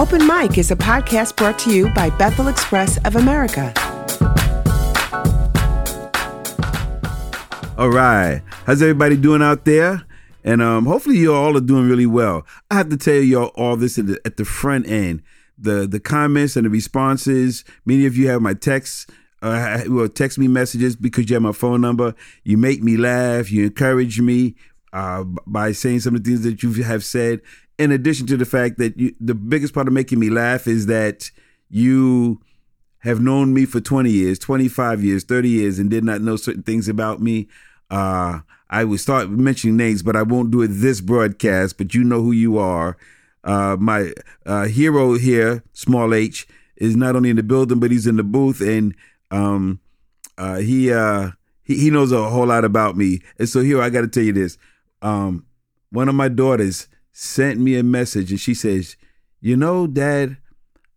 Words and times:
Open 0.00 0.26
Mic 0.26 0.56
is 0.56 0.70
a 0.70 0.76
podcast 0.76 1.36
brought 1.36 1.58
to 1.58 1.70
you 1.70 1.90
by 1.90 2.08
Bethel 2.08 2.48
Express 2.48 2.96
of 3.04 3.16
America. 3.16 3.70
All 7.76 7.90
right. 7.90 8.40
How's 8.64 8.80
everybody 8.80 9.18
doing 9.18 9.42
out 9.42 9.66
there? 9.66 10.06
And 10.42 10.62
um, 10.62 10.86
hopefully 10.86 11.18
you 11.18 11.34
all 11.34 11.54
are 11.54 11.60
doing 11.60 11.86
really 11.86 12.06
well. 12.06 12.46
I 12.70 12.76
have 12.76 12.88
to 12.88 12.96
tell 12.96 13.16
you 13.16 13.40
all, 13.40 13.48
all 13.56 13.76
this 13.76 13.98
at 13.98 14.06
the, 14.06 14.18
at 14.24 14.38
the 14.38 14.46
front 14.46 14.88
end. 14.88 15.22
The 15.58 15.86
the 15.86 16.00
comments 16.00 16.56
and 16.56 16.64
the 16.64 16.70
responses. 16.70 17.62
Many 17.84 18.06
of 18.06 18.16
you 18.16 18.28
have 18.28 18.40
my 18.40 18.54
texts 18.54 19.06
uh, 19.42 19.82
well, 19.86 20.08
text 20.08 20.38
me 20.38 20.48
messages 20.48 20.96
because 20.96 21.28
you 21.28 21.34
have 21.34 21.42
my 21.42 21.52
phone 21.52 21.82
number. 21.82 22.14
You 22.42 22.56
make 22.56 22.82
me 22.82 22.96
laugh. 22.96 23.52
You 23.52 23.66
encourage 23.66 24.18
me 24.18 24.54
uh, 24.94 25.24
by 25.46 25.72
saying 25.72 26.00
some 26.00 26.14
of 26.14 26.24
the 26.24 26.30
things 26.30 26.44
that 26.44 26.62
you 26.62 26.84
have 26.84 27.04
said. 27.04 27.42
In 27.80 27.92
addition 27.92 28.26
to 28.26 28.36
the 28.36 28.44
fact 28.44 28.76
that 28.76 28.98
you, 28.98 29.14
the 29.18 29.34
biggest 29.34 29.72
part 29.72 29.88
of 29.88 29.94
making 29.94 30.18
me 30.18 30.28
laugh 30.28 30.66
is 30.66 30.84
that 30.84 31.30
you 31.70 32.42
have 32.98 33.22
known 33.22 33.54
me 33.54 33.64
for 33.64 33.80
20 33.80 34.10
years, 34.10 34.38
25 34.38 35.02
years, 35.02 35.24
30 35.24 35.48
years, 35.48 35.78
and 35.78 35.88
did 35.88 36.04
not 36.04 36.20
know 36.20 36.36
certain 36.36 36.62
things 36.62 36.88
about 36.88 37.22
me. 37.22 37.48
Uh, 37.90 38.40
I 38.68 38.84
will 38.84 38.98
start 38.98 39.30
mentioning 39.30 39.78
names, 39.78 40.02
but 40.02 40.14
I 40.14 40.20
won't 40.20 40.50
do 40.50 40.60
it 40.60 40.68
this 40.68 41.00
broadcast. 41.00 41.78
But 41.78 41.94
you 41.94 42.04
know 42.04 42.20
who 42.20 42.32
you 42.32 42.58
are. 42.58 42.98
Uh, 43.44 43.78
my 43.80 44.12
uh, 44.44 44.66
hero 44.66 45.14
here, 45.14 45.64
Small 45.72 46.12
H, 46.12 46.46
is 46.76 46.96
not 46.96 47.16
only 47.16 47.30
in 47.30 47.36
the 47.36 47.42
building, 47.42 47.80
but 47.80 47.90
he's 47.90 48.06
in 48.06 48.18
the 48.18 48.22
booth, 48.22 48.60
and 48.60 48.94
um, 49.30 49.80
uh, 50.36 50.56
he 50.56 50.92
uh, 50.92 51.30
he 51.62 51.76
he 51.76 51.90
knows 51.90 52.12
a 52.12 52.28
whole 52.28 52.48
lot 52.48 52.66
about 52.66 52.98
me. 52.98 53.22
And 53.38 53.48
so 53.48 53.62
here, 53.62 53.80
I 53.80 53.88
got 53.88 54.02
to 54.02 54.08
tell 54.08 54.22
you 54.22 54.34
this. 54.34 54.58
Um, 55.00 55.46
one 55.88 56.10
of 56.10 56.14
my 56.14 56.28
daughters 56.28 56.86
sent 57.20 57.60
me 57.60 57.76
a 57.76 57.82
message, 57.82 58.30
and 58.30 58.40
she 58.40 58.54
says, 58.54 58.96
"You 59.40 59.54
know, 59.54 59.86
Dad, 59.86 60.38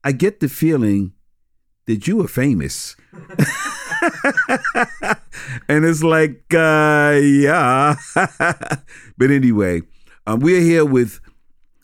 I 0.06 0.14
get 0.14 0.40
the 0.40 0.48
feeling 0.48 1.12
that 1.86 2.08
you 2.08 2.22
are 2.22 2.30
famous." 2.30 2.96
and 5.68 5.84
it's 5.84 6.02
like, 6.02 6.42
uh, 6.54 7.20
yeah. 7.22 7.96
but 9.18 9.32
anyway, 9.32 9.82
um, 10.26 10.40
we're 10.40 10.62
here 10.62 10.86
with 10.86 11.20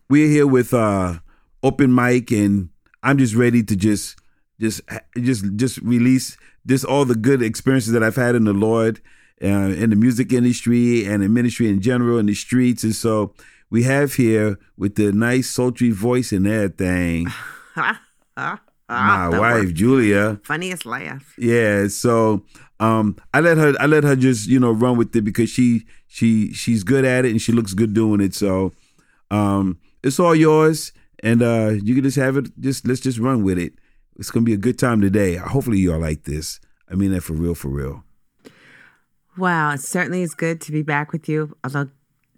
we're 0.10 0.30
here 0.30 0.48
with 0.48 0.74
uh, 0.74 1.20
open 1.62 1.94
mic, 1.94 2.32
and 2.32 2.70
I'm 3.04 3.18
just 3.18 3.36
ready 3.36 3.62
to 3.64 3.76
just 3.76 4.18
just 4.58 4.80
just 5.18 5.44
just 5.58 5.80
release 5.80 6.38
just 6.66 6.86
all 6.86 7.04
the 7.04 7.16
good 7.16 7.42
experiences 7.42 7.92
that 7.92 8.04
I've 8.04 8.16
had 8.16 8.36
in 8.36 8.46
the 8.46 8.54
Lord, 8.54 9.02
uh, 9.44 9.48
in 9.48 9.90
the 9.90 9.98
music 9.98 10.32
industry, 10.32 11.04
and 11.04 11.22
in 11.22 11.34
ministry 11.34 11.68
in 11.68 11.82
general, 11.82 12.20
in 12.20 12.28
the 12.28 12.36
streets, 12.36 12.86
and 12.86 12.96
so 12.96 13.34
we 13.70 13.84
have 13.84 14.16
here 14.16 14.58
with 14.78 14.96
the 14.96 15.12
nice 15.12 15.50
sultry 15.50 15.92
voice 15.92 16.32
and 16.32 16.48
everything. 16.48 17.28
my 18.90 19.30
wife 19.30 19.74
Julia. 19.74 20.40
Funniest 20.44 20.86
laugh. 20.86 21.36
Yeah, 21.38 21.88
so 21.88 22.44
um, 22.80 23.18
I 23.34 23.42
let 23.42 23.58
her 23.58 23.76
I 23.80 23.86
let 23.86 24.04
her 24.04 24.16
just 24.16 24.48
you 24.48 24.60
know 24.60 24.72
run 24.72 24.98
with 24.98 25.16
it 25.16 25.22
because 25.22 25.50
she 25.50 25.86
she 26.08 26.52
she's 26.54 26.84
good 26.84 27.06
at 27.06 27.26
it 27.26 27.32
and 27.32 27.42
she 27.42 27.52
looks 27.52 27.74
good 27.74 27.94
doing 27.94 28.22
it. 28.22 28.34
So 28.34 28.74
um, 29.30 29.80
it's 30.04 30.20
all 30.20 30.36
yours, 30.36 30.92
and 31.22 31.42
uh, 31.42 31.74
you 31.84 31.94
can 31.94 32.04
just 32.04 32.18
have 32.18 32.38
it. 32.38 32.60
Just 32.60 32.88
let's 32.88 33.02
just 33.02 33.20
run 33.20 33.44
with 33.44 33.60
it. 33.60 33.74
It's 34.18 34.32
gonna 34.32 34.46
be 34.46 34.54
a 34.54 34.58
good 34.58 34.80
time 34.80 35.02
today. 35.02 35.36
Hopefully 35.36 35.78
you 35.78 35.94
all 35.94 36.00
like 36.00 36.24
this. 36.24 36.60
I 36.90 36.96
mean 36.96 37.12
that 37.12 37.22
for 37.22 37.34
real, 37.34 37.54
for 37.54 37.70
real. 37.70 38.04
Wow, 39.38 39.74
it 39.74 39.82
certainly 39.82 40.24
is 40.24 40.34
good 40.34 40.60
to 40.62 40.72
be 40.72 40.82
back 40.82 41.12
with 41.12 41.30
you. 41.30 41.56
Although, 41.64 41.90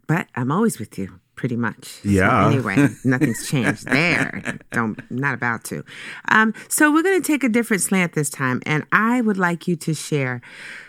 but 0.07 0.27
I'm 0.35 0.52
always 0.52 0.77
with 0.77 0.99
you 0.99 1.20
pretty 1.35 1.55
much. 1.55 1.99
Yeah. 2.03 2.49
So 2.49 2.49
anyway, 2.49 2.89
nothing's 3.03 3.47
changed 3.47 3.87
there. 3.87 4.59
Don't 4.71 4.99
not 5.11 5.33
about 5.33 5.63
to. 5.65 5.83
Um, 6.29 6.53
so 6.67 6.91
we're 6.91 7.03
going 7.03 7.21
to 7.21 7.27
take 7.27 7.43
a 7.43 7.49
different 7.49 7.81
slant 7.81 8.13
this 8.13 8.29
time, 8.29 8.61
and 8.65 8.85
I 8.91 9.21
would 9.21 9.37
like 9.37 9.67
you 9.67 9.75
to 9.77 9.93
share 9.93 10.41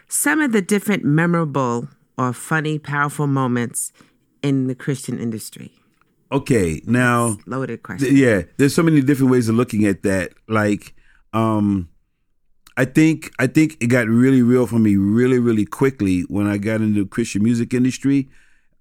some 0.09 0.41
of 0.41 0.53
the 0.53 0.63
different 0.63 1.05
memorable 1.05 1.89
or 2.19 2.33
funny, 2.33 2.79
powerful 2.79 3.27
moments 3.27 3.93
in 4.43 4.67
the 4.67 4.75
Christian 4.75 5.19
industry. 5.19 5.73
Okay, 6.31 6.81
now 6.87 7.39
loaded 7.47 7.83
question. 7.83 8.17
yeah, 8.17 8.43
there's 8.57 8.75
so 8.75 8.83
many 8.83 9.03
different 9.03 9.31
ways 9.31 9.49
of 9.49 9.55
looking 9.55 9.85
at 9.85 10.03
that. 10.03 10.33
Like, 10.49 10.95
um, 11.33 11.91
I 12.77 12.87
think 12.87 13.31
I 13.39 13.47
think 13.47 13.77
it 13.81 13.89
got 13.89 14.09
really 14.09 14.41
real 14.41 14.67
for 14.67 14.79
me 14.79 14.97
really 14.97 15.39
really 15.39 15.67
quickly 15.67 16.23
when 16.23 16.47
I 16.47 16.57
got 16.57 16.81
into 16.81 17.05
the 17.05 17.09
Christian 17.09 17.43
music 17.43 17.75
industry. 17.75 18.31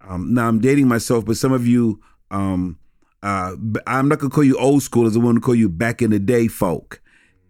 Um, 0.08 0.34
now 0.34 0.48
I'm 0.48 0.60
dating 0.60 0.88
myself, 0.88 1.26
but 1.26 1.38
some 1.38 1.52
of 1.52 1.68
you, 1.68 2.02
um, 2.32 2.78
uh, 3.24 3.56
I'm 3.88 4.08
not 4.08 4.20
gonna 4.20 4.32
call 4.32 4.44
you 4.44 4.58
old 4.58 4.84
school, 4.84 5.08
as 5.08 5.16
I 5.16 5.20
want 5.20 5.38
to 5.38 5.42
call 5.42 5.56
you 5.56 5.70
back 5.70 6.02
in 6.02 6.12
the 6.12 6.20
day 6.20 6.48
folk. 6.48 7.02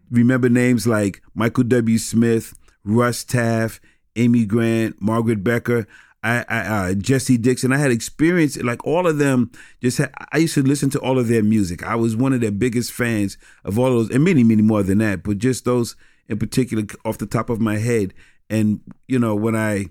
Remember 0.09 0.49
names 0.49 0.85
like 0.85 1.21
Michael 1.33 1.63
W. 1.63 1.97
Smith, 1.97 2.53
Russ 2.83 3.23
Taff, 3.23 3.79
Amy 4.15 4.45
Grant, 4.45 5.01
Margaret 5.01 5.43
Becker. 5.43 5.87
I, 6.23 6.45
I 6.49 6.59
uh, 6.59 6.93
Jesse 6.93 7.37
Dixon. 7.37 7.73
I 7.73 7.77
had 7.77 7.91
experience 7.91 8.57
like 8.57 8.85
all 8.85 9.07
of 9.07 9.17
them. 9.17 9.51
Just 9.81 9.97
had, 9.97 10.11
I 10.31 10.37
used 10.37 10.53
to 10.53 10.61
listen 10.61 10.89
to 10.91 10.99
all 10.99 11.17
of 11.17 11.27
their 11.27 11.41
music. 11.41 11.83
I 11.83 11.95
was 11.95 12.15
one 12.15 12.33
of 12.33 12.41
their 12.41 12.51
biggest 12.51 12.91
fans 12.91 13.37
of 13.63 13.79
all 13.79 13.89
those, 13.89 14.09
and 14.11 14.23
many, 14.23 14.43
many 14.43 14.61
more 14.61 14.83
than 14.83 14.99
that. 14.99 15.23
But 15.23 15.39
just 15.39 15.65
those 15.65 15.95
in 16.27 16.37
particular, 16.37 16.83
off 17.05 17.17
the 17.17 17.25
top 17.25 17.49
of 17.49 17.59
my 17.59 17.77
head. 17.77 18.13
And 18.49 18.81
you 19.07 19.19
know, 19.19 19.35
when 19.35 19.55
I 19.55 19.87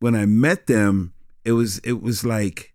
when 0.00 0.14
I 0.14 0.26
met 0.26 0.66
them, 0.66 1.12
it 1.46 1.52
was 1.52 1.78
it 1.78 2.02
was 2.02 2.24
like 2.24 2.74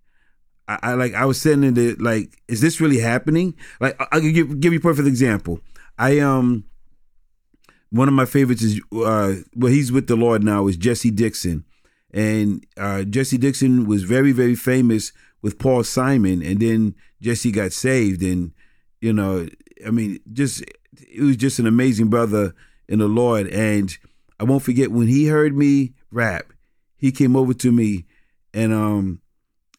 I, 0.68 0.80
I 0.82 0.94
like 0.94 1.14
I 1.14 1.26
was 1.26 1.40
sitting 1.40 1.64
in 1.64 1.74
the 1.74 1.96
like, 1.96 2.42
is 2.48 2.62
this 2.62 2.80
really 2.80 3.00
happening? 3.00 3.54
Like 3.82 3.96
I, 4.00 4.18
will 4.18 4.32
give 4.32 4.60
give 4.62 4.74
you 4.74 4.80
a 4.80 4.82
perfect 4.82 5.08
example. 5.08 5.60
I 6.00 6.20
um 6.20 6.64
one 7.90 8.08
of 8.08 8.14
my 8.14 8.26
favorites 8.26 8.64
is 8.64 8.80
uh 8.94 9.36
well 9.54 9.72
he's 9.72 9.92
with 9.92 10.08
the 10.08 10.16
Lord 10.16 10.42
now 10.42 10.68
is 10.68 10.78
Jesse 10.78 11.12
Dixon. 11.12 11.66
And 12.12 12.66
uh 12.78 13.04
Jesse 13.04 13.38
Dixon 13.38 13.86
was 13.86 14.04
very, 14.04 14.32
very 14.32 14.56
famous 14.56 15.12
with 15.42 15.60
Paul 15.60 15.84
Simon 15.84 16.42
and 16.42 16.62
then 16.62 16.96
Jesse 17.22 17.52
got 17.52 17.74
saved 17.74 18.24
and 18.24 18.54
you 19.02 19.12
know, 19.12 19.48
I 19.86 19.92
mean, 19.92 20.20
just 20.32 20.62
it 20.62 21.22
was 21.22 21.36
just 21.36 21.60
an 21.60 21.68
amazing 21.68 22.08
brother 22.08 22.56
in 22.88 23.00
the 23.00 23.08
Lord. 23.08 23.48
And 23.48 23.98
I 24.40 24.46
won't 24.46 24.64
forget 24.64 24.92
when 24.92 25.08
he 25.08 25.26
heard 25.26 25.58
me 25.58 25.94
rap, 26.10 26.54
he 26.96 27.12
came 27.12 27.36
over 27.36 27.54
to 27.56 27.72
me 27.72 28.06
and 28.54 28.74
um 28.74 29.22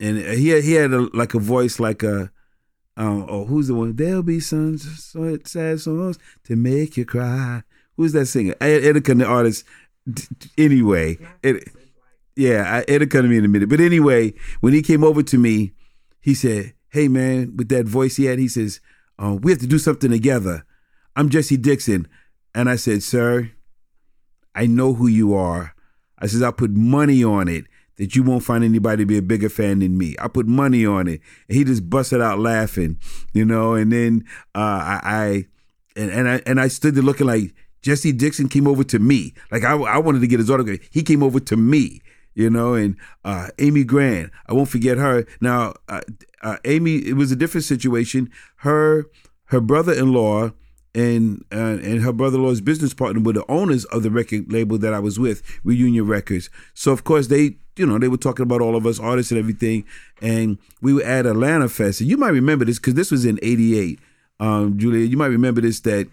and 0.01 0.19
he 0.19 0.49
had, 0.49 0.65
he 0.65 0.73
had 0.73 0.93
a, 0.93 1.09
like 1.15 1.35
a 1.35 1.39
voice 1.39 1.79
like 1.79 2.03
a 2.03 2.31
um 2.97 3.27
oh 3.29 3.45
who's 3.45 3.69
the 3.69 3.75
one? 3.75 3.97
There'll 3.97 4.23
be 4.23 4.41
some 4.41 4.79
sad 4.79 5.81
songs 5.81 6.19
to 6.45 6.57
make 6.57 6.97
you 6.97 7.05
cry. 7.05 7.63
Who's 7.97 8.13
that 8.13 8.27
singer? 8.27 8.55
Eddie 8.61 9.01
the 9.01 9.27
artist. 9.27 9.65
Anyway 10.59 11.19
it, 11.43 11.69
yeah 12.37 12.83
come 12.87 13.23
to 13.23 13.23
me 13.23 13.39
in 13.39 13.45
a 13.45 13.49
minute. 13.49 13.69
But 13.69 13.81
anyway 13.81 14.35
when 14.61 14.73
he 14.73 14.83
came 14.83 15.05
over 15.05 15.23
to 15.23 15.39
me 15.39 15.73
he 16.21 16.35
said 16.35 16.75
hey 16.91 17.09
man 17.09 17.57
with 17.57 17.69
that 17.69 17.87
voice 17.87 18.17
he 18.17 18.25
had 18.25 18.39
he 18.39 18.49
says 18.49 18.81
uh, 19.19 19.37
we 19.41 19.53
have 19.53 19.61
to 19.61 19.67
do 19.67 19.79
something 19.79 20.11
together. 20.11 20.65
I'm 21.15 21.29
Jesse 21.29 21.57
Dixon. 21.57 22.09
And 22.55 22.69
I 22.69 22.77
said 22.77 23.03
sir 23.03 23.53
I 24.55 24.67
know 24.67 24.95
who 24.95 25.07
you 25.07 25.35
are. 25.35 25.75
I 26.19 26.27
says 26.27 26.43
I 26.43 26.51
put 26.51 26.71
money 26.73 27.25
on 27.25 27.49
it 27.49 27.65
that 27.97 28.17
you 28.17 28.23
won't 28.23 28.43
find 28.43 28.65
anybody 28.65 29.03
to 29.03 29.07
be 29.07 29.19
a 29.19 29.23
bigger 29.23 29.49
fan 29.49 29.81
than 29.81 29.99
me. 29.99 30.15
I 30.19 30.29
put 30.29 30.47
money 30.47 30.87
on 30.87 31.09
it. 31.09 31.21
And 31.49 31.57
he 31.57 31.65
just 31.65 31.89
busted 31.89 32.21
out 32.21 32.39
laughing, 32.39 32.99
you 33.33 33.45
know, 33.45 33.75
and 33.75 33.93
then 33.93 34.25
uh, 34.55 34.59
I, 34.59 35.01
I 35.05 35.47
and, 35.97 36.11
and 36.11 36.29
I 36.29 36.43
and 36.47 36.61
I 36.61 36.69
stood 36.69 36.95
there 36.95 37.03
looking 37.03 37.27
like 37.27 37.55
Jesse 37.83 38.13
Dixon 38.13 38.49
came 38.49 38.67
over 38.67 38.85
to 38.85 38.99
me. 38.99 39.35
Like 39.51 39.65
I, 39.65 39.75
I 39.75 39.99
wanted 39.99 40.21
to 40.21 40.27
get 40.27 40.39
his 40.39 40.51
autograph. 40.51 40.81
He 40.91 41.03
came 41.03 41.23
over 41.23 41.41
to 41.41 41.57
me, 41.57 42.01
you 42.35 42.49
know, 42.49 42.75
and 42.75 42.97
uh, 43.25 43.49
Amy 43.59 43.85
Grant, 43.85 44.31
I 44.47 44.55
won't 44.55 44.69
forget 44.69 44.99
her. 44.99 45.27
Now, 45.41 45.75
uh, 45.89 46.01
uh, 46.43 46.57
Amy, 46.65 46.97
it 46.97 47.15
was 47.15 47.31
a 47.31 47.37
different 47.37 47.65
situation. 47.65 48.31
Her 48.57 49.07
her 49.47 49.61
brother-in-law 49.61 50.53
and 50.95 51.45
uh, 51.53 51.79
and 51.83 52.03
her 52.03 52.13
brother-in-law's 52.13 52.61
business 52.61 52.95
partner 52.95 53.21
were 53.21 53.33
the 53.33 53.51
owners 53.51 53.85
of 53.87 54.03
the 54.03 54.11
record 54.11 54.53
label 54.53 54.79
that 54.79 54.95
I 54.95 54.99
was 54.99 55.19
with, 55.19 55.43
Reunion 55.65 56.07
Records. 56.07 56.51
So 56.75 56.93
of 56.93 57.05
course 57.05 57.29
they, 57.29 57.57
you 57.77 57.87
know, 57.87 57.99
they 57.99 58.09
were 58.09 58.17
talking 58.17 58.43
about 58.43 58.61
all 58.61 58.77
of 58.77 58.87
us 58.87 59.01
artists 59.01 59.33
and 59.33 59.39
everything, 59.39 59.85
and 60.21 60.59
we 60.81 60.93
were 60.95 61.03
at 61.03 61.27
Atlanta 61.27 61.69
Fest. 61.69 62.01
And 62.01 62.11
you 62.11 62.17
might 62.17 62.31
remember 62.31 62.65
this 62.65 62.79
because 62.79 62.95
this 62.95 63.11
was 63.11 63.25
in 63.25 63.39
'88, 63.43 63.99
um, 64.41 64.79
Julia. 64.79 65.07
You 65.07 65.17
might 65.17 65.27
remember 65.27 65.61
this 65.61 65.81
that 65.81 66.09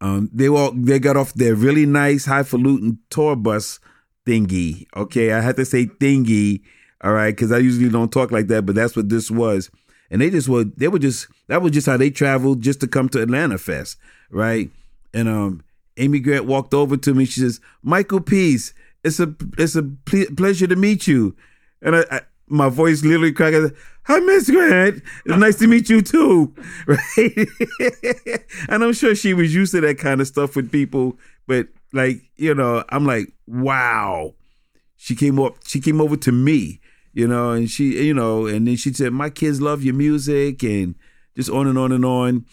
um, 0.00 0.30
they 0.32 0.48
all 0.48 0.72
they 0.72 0.98
got 0.98 1.16
off 1.16 1.34
their 1.34 1.54
really 1.54 1.86
nice 1.86 2.26
highfalutin 2.26 2.98
tour 3.10 3.36
bus 3.36 3.80
thingy. 4.26 4.86
Okay, 4.96 5.32
I 5.32 5.40
had 5.40 5.56
to 5.56 5.64
say 5.64 5.86
thingy, 5.86 6.62
all 7.02 7.12
right, 7.12 7.34
because 7.34 7.52
I 7.52 7.58
usually 7.58 7.88
don't 7.88 8.12
talk 8.12 8.30
like 8.30 8.48
that, 8.48 8.66
but 8.66 8.74
that's 8.74 8.96
what 8.96 9.08
this 9.08 9.30
was 9.30 9.70
and 10.10 10.20
they 10.20 10.30
just 10.30 10.48
were 10.48 10.64
they 10.64 10.88
were 10.88 10.98
just 10.98 11.28
that 11.48 11.62
was 11.62 11.72
just 11.72 11.86
how 11.86 11.96
they 11.96 12.10
traveled 12.10 12.62
just 12.62 12.80
to 12.80 12.86
come 12.86 13.08
to 13.10 13.22
Atlanta 13.22 13.58
Fest, 13.58 13.96
right? 14.30 14.70
And 15.12 15.28
um, 15.28 15.64
Amy 15.96 16.20
Grant 16.20 16.44
walked 16.44 16.74
over 16.74 16.96
to 16.96 17.14
me. 17.14 17.24
She 17.24 17.40
says, 17.40 17.60
"Michael 17.82 18.20
Peace, 18.20 18.72
it's 19.06 19.20
a 19.20 19.34
it's 19.56 19.76
a 19.76 19.82
ple- 19.82 20.34
pleasure 20.36 20.66
to 20.66 20.76
meet 20.76 21.06
you." 21.06 21.36
And 21.82 21.96
I, 21.96 22.04
I 22.10 22.20
my 22.48 22.68
voice 22.68 23.02
literally 23.02 23.32
cracked. 23.32 23.74
Hi, 24.04 24.20
Miss 24.20 24.48
Grant. 24.48 25.02
It's 25.24 25.36
nice 25.36 25.56
to 25.56 25.66
meet 25.66 25.90
you 25.90 26.00
too. 26.00 26.54
Right? 26.86 27.48
and 28.68 28.84
I'm 28.84 28.92
sure 28.92 29.16
she 29.16 29.34
was 29.34 29.52
used 29.52 29.72
to 29.72 29.80
that 29.80 29.98
kind 29.98 30.20
of 30.20 30.28
stuff 30.28 30.54
with 30.54 30.70
people, 30.70 31.18
but 31.48 31.66
like, 31.92 32.22
you 32.36 32.54
know, 32.54 32.84
I'm 32.90 33.04
like, 33.04 33.32
wow. 33.48 34.34
She 34.96 35.14
came 35.16 35.38
up 35.40 35.56
she 35.66 35.80
came 35.80 36.00
over 36.00 36.16
to 36.16 36.32
me, 36.32 36.80
you 37.12 37.26
know, 37.26 37.50
and 37.50 37.68
she, 37.68 38.04
you 38.06 38.14
know, 38.14 38.46
and 38.46 38.66
then 38.66 38.76
she 38.76 38.92
said, 38.92 39.12
My 39.12 39.28
kids 39.30 39.60
love 39.60 39.82
your 39.82 39.94
music 39.94 40.62
and 40.62 40.94
just 41.36 41.50
on 41.50 41.66
and 41.66 41.76
on 41.76 41.92
and 41.92 42.04
on. 42.04 42.46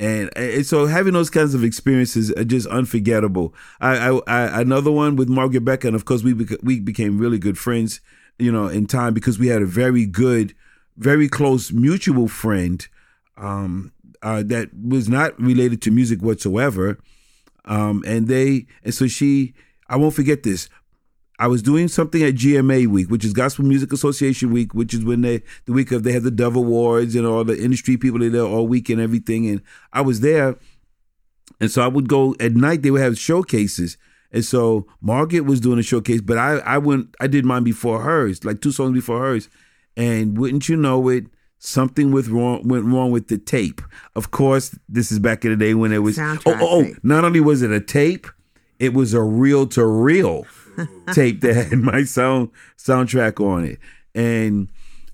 And, 0.00 0.30
and 0.34 0.64
so 0.64 0.86
having 0.86 1.12
those 1.12 1.28
kinds 1.28 1.52
of 1.54 1.62
experiences 1.62 2.32
are 2.32 2.44
just 2.44 2.66
unforgettable. 2.68 3.54
I, 3.82 4.08
I, 4.08 4.20
I 4.26 4.60
another 4.62 4.90
one 4.90 5.14
with 5.14 5.28
Margaret 5.28 5.62
Becker, 5.62 5.88
and 5.88 5.94
of 5.94 6.06
course 6.06 6.22
we 6.22 6.32
we 6.62 6.80
became 6.80 7.18
really 7.18 7.38
good 7.38 7.58
friends, 7.58 8.00
you 8.38 8.50
know, 8.50 8.66
in 8.66 8.86
time 8.86 9.12
because 9.12 9.38
we 9.38 9.48
had 9.48 9.60
a 9.60 9.66
very 9.66 10.06
good, 10.06 10.54
very 10.96 11.28
close 11.28 11.70
mutual 11.70 12.28
friend 12.28 12.88
um, 13.36 13.92
uh, 14.22 14.42
that 14.46 14.70
was 14.74 15.06
not 15.06 15.38
related 15.38 15.82
to 15.82 15.90
music 15.90 16.22
whatsoever. 16.22 16.98
Um, 17.66 18.02
and 18.06 18.26
they 18.26 18.66
and 18.82 18.94
so 18.94 19.06
she, 19.06 19.52
I 19.86 19.96
won't 19.96 20.14
forget 20.14 20.44
this. 20.44 20.70
I 21.40 21.46
was 21.46 21.62
doing 21.62 21.88
something 21.88 22.22
at 22.22 22.34
GMA 22.34 22.86
Week, 22.88 23.10
which 23.10 23.24
is 23.24 23.32
Gospel 23.32 23.64
Music 23.64 23.94
Association 23.94 24.52
Week, 24.52 24.74
which 24.74 24.92
is 24.92 25.02
when 25.02 25.22
they 25.22 25.42
the 25.64 25.72
week 25.72 25.90
of 25.90 26.02
they 26.02 26.12
have 26.12 26.22
the 26.22 26.30
Dove 26.30 26.54
Awards 26.54 27.16
and 27.16 27.26
all 27.26 27.42
the 27.44 27.58
industry 27.58 27.96
people 27.96 28.22
are 28.22 28.28
there 28.28 28.42
all 28.42 28.68
week 28.68 28.90
and 28.90 29.00
everything. 29.00 29.48
And 29.48 29.62
I 29.90 30.02
was 30.02 30.20
there, 30.20 30.56
and 31.58 31.70
so 31.70 31.80
I 31.80 31.88
would 31.88 32.10
go 32.10 32.36
at 32.40 32.52
night. 32.52 32.82
They 32.82 32.90
would 32.90 33.00
have 33.00 33.18
showcases, 33.18 33.96
and 34.30 34.44
so 34.44 34.86
Margaret 35.00 35.46
was 35.46 35.60
doing 35.60 35.78
a 35.78 35.82
showcase, 35.82 36.20
but 36.20 36.36
I 36.36 36.58
I 36.58 36.76
went 36.76 37.16
I 37.20 37.26
did 37.26 37.46
mine 37.46 37.64
before 37.64 38.02
hers, 38.02 38.44
like 38.44 38.60
two 38.60 38.70
songs 38.70 38.92
before 38.92 39.20
hers, 39.20 39.48
and 39.96 40.36
wouldn't 40.36 40.68
you 40.68 40.76
know 40.76 41.08
it. 41.08 41.24
Something 41.62 42.12
with 42.12 42.28
wrong 42.28 42.68
went 42.68 42.84
wrong 42.84 43.10
with 43.10 43.28
the 43.28 43.38
tape. 43.38 43.80
Of 44.14 44.30
course, 44.30 44.78
this 44.90 45.10
is 45.10 45.18
back 45.18 45.46
in 45.46 45.52
the 45.52 45.56
day 45.56 45.72
when 45.72 45.92
it 45.92 45.98
was. 45.98 46.18
Oh, 46.18 46.38
oh, 46.44 46.58
oh! 46.60 46.86
Not 47.02 47.24
only 47.24 47.40
was 47.40 47.62
it 47.62 47.70
a 47.70 47.80
tape, 47.80 48.26
it 48.78 48.92
was 48.92 49.14
a 49.14 49.22
reel 49.22 49.66
to 49.68 49.86
reel 49.86 50.44
tape 51.12 51.40
that 51.40 51.54
had 51.54 51.78
my 51.78 52.04
sound 52.04 52.50
soundtrack 52.78 53.44
on 53.44 53.64
it, 53.64 53.78
and 54.14 54.68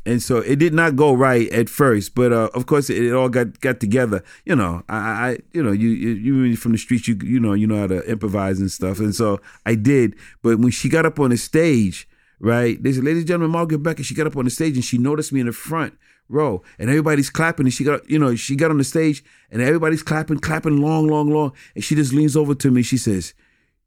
and 0.06 0.22
so 0.22 0.38
it 0.38 0.60
did 0.60 0.72
not 0.72 0.94
go 0.94 1.12
right 1.12 1.50
at 1.50 1.68
first, 1.68 2.14
but 2.14 2.32
uh, 2.32 2.48
of 2.54 2.66
course 2.66 2.88
it, 2.88 3.02
it, 3.02 3.12
all 3.12 3.28
got 3.28 3.60
got 3.60 3.80
together. 3.80 4.22
You 4.44 4.54
know, 4.54 4.82
I, 4.88 4.96
I 4.96 5.38
you 5.52 5.62
know 5.62 5.72
you 5.72 5.88
you 5.88 6.42
you 6.42 6.56
from 6.56 6.72
the 6.72 6.78
streets, 6.78 7.08
you 7.08 7.18
you 7.22 7.40
know 7.40 7.54
you 7.54 7.66
know 7.66 7.80
how 7.80 7.88
to 7.88 8.08
improvise 8.08 8.60
and 8.60 8.70
stuff, 8.70 9.00
and 9.00 9.14
so 9.14 9.40
I 9.66 9.74
did. 9.74 10.14
But 10.42 10.60
when 10.60 10.70
she 10.70 10.88
got 10.88 11.06
up 11.06 11.18
on 11.18 11.30
the 11.30 11.36
stage, 11.36 12.08
right, 12.38 12.80
they 12.80 12.92
said, 12.92 13.02
"Ladies 13.02 13.22
and 13.22 13.28
gentlemen, 13.28 13.50
Margaret 13.50 13.82
Becker." 13.82 14.04
She 14.04 14.14
got 14.14 14.28
up 14.28 14.36
on 14.36 14.44
the 14.44 14.50
stage 14.50 14.76
and 14.76 14.84
she 14.84 14.96
noticed 14.96 15.32
me 15.32 15.40
in 15.40 15.46
the 15.46 15.52
front 15.52 15.98
row, 16.28 16.62
and 16.78 16.88
everybody's 16.88 17.28
clapping, 17.28 17.66
and 17.66 17.74
she 17.74 17.82
got 17.82 18.08
you 18.08 18.18
know 18.18 18.36
she 18.36 18.54
got 18.54 18.70
on 18.70 18.78
the 18.78 18.84
stage 18.84 19.24
and 19.50 19.60
everybody's 19.60 20.04
clapping, 20.04 20.38
clapping 20.38 20.80
long, 20.80 21.08
long, 21.08 21.30
long, 21.30 21.52
and 21.74 21.82
she 21.82 21.96
just 21.96 22.12
leans 22.12 22.36
over 22.36 22.54
to 22.54 22.70
me. 22.70 22.82
She 22.82 22.96
says 22.96 23.34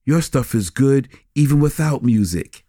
your 0.10 0.24
stuff 0.24 0.56
is 0.56 0.72
good 0.72 1.08
even 1.36 1.60
without 1.60 2.02
music. 2.02 2.66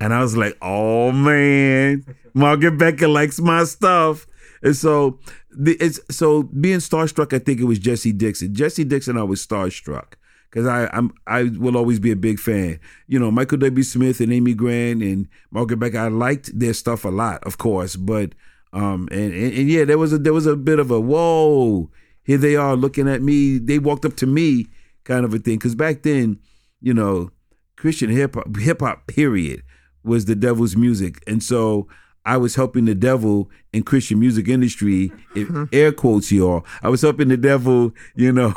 And 0.00 0.12
I 0.12 0.20
was 0.20 0.36
like, 0.36 0.54
oh 0.60 1.10
man, 1.12 2.04
Margaret 2.34 2.76
Becker 2.76 3.08
likes 3.08 3.40
my 3.40 3.64
stuff. 3.64 4.26
And 4.62 4.76
so 4.76 5.18
it's 5.58 5.98
so 6.10 6.42
being 6.42 6.80
starstruck, 6.80 7.32
I 7.32 7.38
think 7.38 7.58
it 7.58 7.64
was 7.64 7.78
Jesse 7.78 8.12
Dixon. 8.12 8.54
Jesse 8.54 8.84
Dixon, 8.84 9.16
I 9.16 9.22
was 9.22 9.44
starstruck 9.44 10.16
because 10.50 10.66
I 10.66 10.90
I'm 10.92 11.10
I 11.26 11.44
will 11.44 11.74
always 11.74 12.00
be 12.00 12.10
a 12.10 12.16
big 12.16 12.38
fan. 12.38 12.80
You 13.06 13.18
know, 13.18 13.30
Michael 13.30 13.58
W. 13.58 13.82
Smith 13.82 14.20
and 14.20 14.30
Amy 14.30 14.52
Grant 14.52 15.02
and 15.02 15.26
Margaret 15.50 15.78
Becker. 15.78 15.98
I 15.98 16.08
liked 16.08 16.56
their 16.58 16.74
stuff 16.74 17.06
a 17.06 17.08
lot, 17.08 17.42
of 17.44 17.56
course, 17.56 17.96
but 17.96 18.34
um 18.74 19.08
and, 19.10 19.32
and, 19.32 19.52
and 19.54 19.70
yeah, 19.70 19.86
there 19.86 19.96
was 19.96 20.12
a 20.12 20.18
there 20.18 20.34
was 20.34 20.46
a 20.46 20.54
bit 20.54 20.78
of 20.78 20.90
a 20.90 21.00
whoa. 21.00 21.90
Here 22.24 22.36
they 22.36 22.56
are 22.56 22.76
looking 22.76 23.08
at 23.08 23.22
me. 23.22 23.56
They 23.56 23.78
walked 23.78 24.04
up 24.04 24.16
to 24.16 24.26
me, 24.26 24.66
kind 25.04 25.24
of 25.24 25.32
a 25.32 25.38
thing. 25.38 25.56
Because 25.56 25.74
back 25.74 26.02
then, 26.02 26.38
you 26.80 26.94
know, 26.94 27.30
Christian 27.76 28.10
hip 28.10 28.34
hop, 28.34 28.56
hip 28.56 28.80
hop, 28.80 29.06
period, 29.06 29.62
was 30.04 30.24
the 30.24 30.34
devil's 30.34 30.76
music, 30.76 31.22
and 31.26 31.42
so 31.42 31.88
I 32.28 32.36
was 32.36 32.56
helping 32.56 32.84
the 32.84 32.94
devil 32.94 33.50
in 33.72 33.84
Christian 33.84 34.20
music 34.20 34.48
industry, 34.48 35.10
air 35.72 35.92
quotes, 35.92 36.30
y'all. 36.30 36.66
I 36.82 36.90
was 36.90 37.00
helping 37.00 37.28
the 37.28 37.38
devil, 37.38 37.92
you 38.14 38.32
know, 38.32 38.52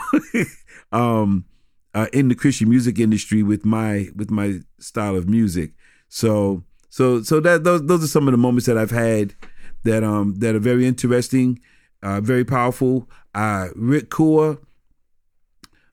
um, 0.92 1.46
uh, 1.94 2.08
in 2.12 2.28
the 2.28 2.36
Christian 2.36 2.70
music 2.70 3.00
industry 3.00 3.44
with 3.44 3.64
my 3.66 4.10
with 4.14 4.30
my 4.30 4.60
style 4.80 5.16
of 5.16 5.30
music. 5.30 5.72
So, 6.10 6.64
so, 6.90 7.22
so 7.22 7.40
that 7.40 7.64
those 7.64 7.86
those 7.86 8.04
are 8.04 8.08
some 8.08 8.28
of 8.28 8.34
the 8.34 8.38
moments 8.38 8.66
that 8.66 8.78
I've 8.78 8.92
had 8.92 9.36
that 9.84 10.04
um 10.04 10.36
that 10.40 10.54
are 10.54 10.60
very 10.60 10.86
interesting, 10.86 11.62
uh, 12.04 12.20
very 12.20 12.44
powerful. 12.44 13.10
Uh, 13.34 13.70
Rick 13.76 14.10
Cua 14.10 14.58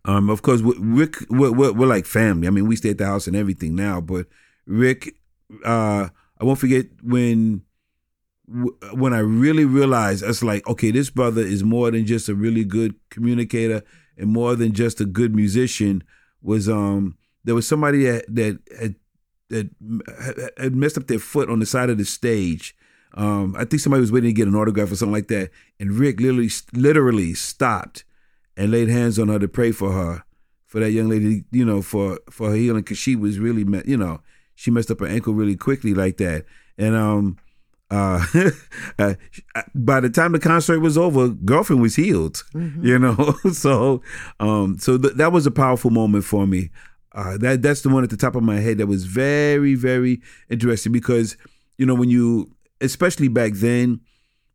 um, 0.05 0.31
of 0.31 0.43
course, 0.43 0.61
Rick, 0.63 1.17
we're, 1.29 1.53
we're, 1.53 1.73
we're, 1.73 1.87
like 1.87 2.07
family. 2.07 2.47
I 2.47 2.51
mean, 2.51 2.67
we 2.67 2.77
stay 2.77 2.91
at 2.91 2.99
the 2.99 3.07
house 3.07 3.27
and 3.27 3.37
everything 3.37 3.75
now. 3.75 4.01
But 4.01 4.27
Rick, 4.67 5.17
uh, 5.65 6.09
I 6.41 6.45
won't 6.45 6.59
forget 6.59 6.87
when 7.03 7.63
when 8.93 9.13
I 9.13 9.19
really 9.19 9.67
realized 9.67 10.25
it's 10.25 10.43
like, 10.43 10.67
okay, 10.67 10.91
this 10.91 11.11
brother 11.11 11.43
is 11.43 11.63
more 11.63 11.91
than 11.91 12.07
just 12.07 12.31
a 12.31 12.35
really 12.35 12.65
good 12.65 12.95
communicator 13.11 13.83
and 14.17 14.31
more 14.31 14.57
than 14.57 14.73
just 14.73 15.01
a 15.01 15.05
good 15.05 15.35
musician. 15.35 16.03
Was 16.41 16.69
um, 16.69 17.19
there 17.45 17.55
was 17.55 17.69
somebody 17.69 18.05
that 18.05 18.25
that 18.35 18.59
had, 18.79 18.95
that 19.51 20.53
had 20.57 20.75
messed 20.75 20.97
up 20.97 21.09
their 21.09 21.19
foot 21.19 21.51
on 21.51 21.59
the 21.59 21.67
side 21.67 21.91
of 21.91 21.99
the 21.99 22.05
stage. 22.05 22.75
Um, 23.15 23.55
I 23.59 23.65
think 23.65 23.81
somebody 23.81 24.01
was 24.01 24.13
waiting 24.13 24.31
to 24.31 24.35
get 24.35 24.49
an 24.49 24.55
autograph 24.55 24.93
or 24.93 24.97
something 24.97 25.13
like 25.13 25.29
that, 25.29 25.51
and 25.81 25.93
Rick 25.93 26.21
literally 26.21 26.51
literally 26.73 27.35
stopped 27.35 28.05
and 28.59 28.73
laid 28.73 28.89
hands 28.89 29.19
on 29.19 29.29
her 29.29 29.39
to 29.39 29.49
pray 29.49 29.71
for 29.73 29.93
her, 29.93 30.25
for 30.67 30.81
that 30.81 30.91
young 30.91 31.09
lady, 31.09 31.45
you 31.51 31.65
know, 31.65 31.81
for 31.81 32.19
for 32.29 32.51
her 32.51 32.57
healing, 32.57 32.83
because 32.83 32.99
she 32.99 33.17
was 33.17 33.39
really, 33.39 33.65
you 33.87 33.97
know, 33.97 34.21
she 34.57 34.71
messed 34.71 34.91
up 34.91 35.01
her 35.01 35.07
ankle 35.07 35.33
really 35.33 35.57
quickly 35.57 35.95
like 35.95 36.19
that, 36.19 36.45
and 36.77 36.95
um. 36.95 37.39
Uh, 37.91 38.23
uh, 38.99 39.15
by 39.75 39.99
the 39.99 40.11
time 40.11 40.33
the 40.33 40.39
concert 40.39 40.81
was 40.81 40.99
over, 40.99 41.29
girlfriend 41.29 41.81
was 41.81 41.97
healed. 41.97 42.45
Mm-hmm. 42.53 42.85
You 42.85 42.99
know, 42.99 43.35
so 43.55 44.03
um, 44.41 44.79
so 44.79 44.99
th- 44.99 45.15
that 45.15 45.33
was 45.33 45.47
a 45.47 45.51
powerful 45.51 45.91
moment 45.91 46.25
for 46.25 46.47
me. 46.47 46.69
Uh, 47.13 47.39
that 47.39 47.63
that's 47.63 47.81
the 47.81 47.89
one 47.89 48.05
at 48.05 48.11
the 48.11 48.17
top 48.19 48.37
of 48.37 48.43
my 48.43 48.57
head 48.57 48.77
that 48.77 48.89
was 48.89 49.07
very 49.07 49.75
very 49.75 50.21
interesting 50.51 50.93
because 50.93 51.39
you 51.79 51.87
know 51.87 51.95
when 51.95 52.11
you 52.11 52.55
especially 52.83 53.29
back 53.29 53.55
then 53.55 54.01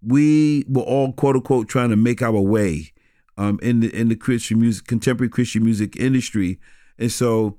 we 0.03 0.63
were 0.69 0.83
all 0.83 1.11
quote 1.13 1.35
unquote 1.35 1.67
trying 1.67 1.89
to 1.89 1.95
make 1.95 2.21
our 2.21 2.39
way 2.39 2.92
um, 3.37 3.59
in 3.61 3.79
the 3.79 3.95
in 3.95 4.09
the 4.09 4.15
Christian 4.15 4.59
music, 4.59 4.87
contemporary 4.87 5.29
Christian 5.29 5.63
music 5.63 5.95
industry, 5.95 6.59
and 6.97 7.11
so 7.11 7.57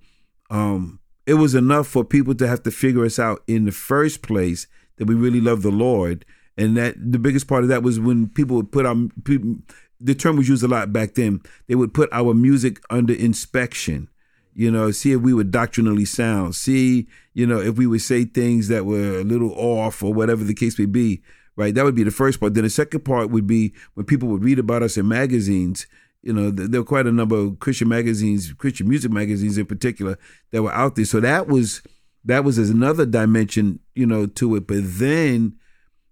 um, 0.50 1.00
it 1.26 1.34
was 1.34 1.54
enough 1.54 1.86
for 1.86 2.04
people 2.04 2.34
to 2.36 2.46
have 2.46 2.62
to 2.64 2.70
figure 2.70 3.04
us 3.04 3.18
out 3.18 3.42
in 3.46 3.64
the 3.64 3.72
first 3.72 4.22
place 4.22 4.66
that 4.96 5.06
we 5.06 5.14
really 5.14 5.40
love 5.40 5.62
the 5.62 5.70
Lord, 5.70 6.24
and 6.56 6.76
that 6.76 6.94
the 6.98 7.18
biggest 7.18 7.48
part 7.48 7.64
of 7.64 7.68
that 7.68 7.82
was 7.82 7.98
when 7.98 8.28
people 8.28 8.56
would 8.56 8.72
put 8.72 8.86
our 8.86 8.96
people, 9.24 9.56
the 10.00 10.14
term 10.14 10.36
was 10.36 10.48
used 10.48 10.62
a 10.62 10.68
lot 10.68 10.92
back 10.92 11.14
then. 11.14 11.40
They 11.66 11.74
would 11.74 11.94
put 11.94 12.08
our 12.12 12.34
music 12.34 12.80
under 12.90 13.14
inspection, 13.14 14.08
you 14.52 14.70
know, 14.70 14.90
see 14.90 15.12
if 15.12 15.20
we 15.20 15.34
were 15.34 15.44
doctrinally 15.44 16.04
sound, 16.04 16.54
see, 16.54 17.08
you 17.32 17.46
know, 17.46 17.60
if 17.60 17.76
we 17.76 17.86
would 17.86 18.02
say 18.02 18.24
things 18.24 18.68
that 18.68 18.84
were 18.84 19.20
a 19.20 19.24
little 19.24 19.52
off 19.54 20.02
or 20.02 20.14
whatever 20.14 20.44
the 20.44 20.54
case 20.54 20.78
may 20.78 20.86
be 20.86 21.22
right? 21.56 21.74
That 21.74 21.84
would 21.84 21.94
be 21.94 22.04
the 22.04 22.10
first 22.10 22.40
part. 22.40 22.54
Then 22.54 22.64
the 22.64 22.70
second 22.70 23.04
part 23.04 23.30
would 23.30 23.46
be 23.46 23.74
when 23.94 24.06
people 24.06 24.28
would 24.28 24.44
read 24.44 24.58
about 24.58 24.82
us 24.82 24.96
in 24.96 25.08
magazines. 25.08 25.86
You 26.22 26.32
know, 26.32 26.50
there 26.50 26.80
were 26.80 26.86
quite 26.86 27.06
a 27.06 27.12
number 27.12 27.36
of 27.36 27.58
Christian 27.58 27.88
magazines, 27.88 28.52
Christian 28.54 28.88
music 28.88 29.10
magazines 29.10 29.58
in 29.58 29.66
particular, 29.66 30.18
that 30.52 30.62
were 30.62 30.72
out 30.72 30.96
there. 30.96 31.04
So 31.04 31.20
that 31.20 31.48
was 31.48 31.82
that 32.24 32.44
was 32.44 32.58
another 32.58 33.04
dimension, 33.04 33.80
you 33.94 34.06
know, 34.06 34.26
to 34.26 34.56
it. 34.56 34.66
But 34.66 34.80
then 34.82 35.56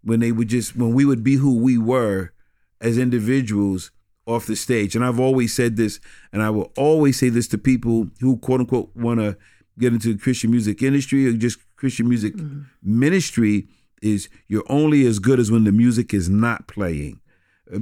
when 0.02 0.20
they 0.20 0.32
would 0.32 0.48
just 0.48 0.76
when 0.76 0.92
we 0.92 1.04
would 1.04 1.24
be 1.24 1.36
who 1.36 1.56
we 1.56 1.78
were 1.78 2.32
as 2.80 2.98
individuals 2.98 3.90
off 4.26 4.46
the 4.46 4.56
stage, 4.56 4.94
and 4.94 5.04
I've 5.04 5.20
always 5.20 5.54
said 5.54 5.76
this, 5.76 5.98
and 6.32 6.42
I 6.42 6.50
will 6.50 6.72
always 6.76 7.18
say 7.18 7.30
this 7.30 7.48
to 7.48 7.58
people 7.58 8.08
who 8.20 8.36
quote 8.36 8.60
unquote 8.60 8.94
want 8.94 9.20
to 9.20 9.36
get 9.78 9.94
into 9.94 10.12
the 10.12 10.18
Christian 10.18 10.50
music 10.50 10.82
industry 10.82 11.26
or 11.26 11.32
just 11.32 11.58
Christian 11.76 12.08
music 12.08 12.34
mm-hmm. 12.36 12.62
ministry 12.82 13.68
is 14.02 14.28
you're 14.48 14.64
only 14.68 15.06
as 15.06 15.18
good 15.18 15.40
as 15.40 15.50
when 15.50 15.64
the 15.64 15.72
music 15.72 16.12
is 16.12 16.28
not 16.28 16.66
playing. 16.68 17.20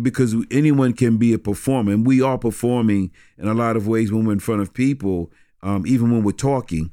Because 0.03 0.37
anyone 0.53 0.93
can 0.93 1.17
be 1.17 1.33
a 1.33 1.39
performer 1.39 1.93
and 1.93 2.07
we 2.07 2.23
are 2.23 2.39
performing 2.39 3.11
in 3.39 3.49
a 3.49 3.55
lot 3.55 3.77
of 3.77 3.89
ways 3.89 4.13
when 4.13 4.25
we're 4.25 4.35
in 4.35 4.39
front 4.39 4.61
of 4.61 4.73
people 4.73 5.33
um, 5.63 5.85
even 5.87 6.13
when 6.13 6.23
we're 6.23 6.33
talking. 6.33 6.93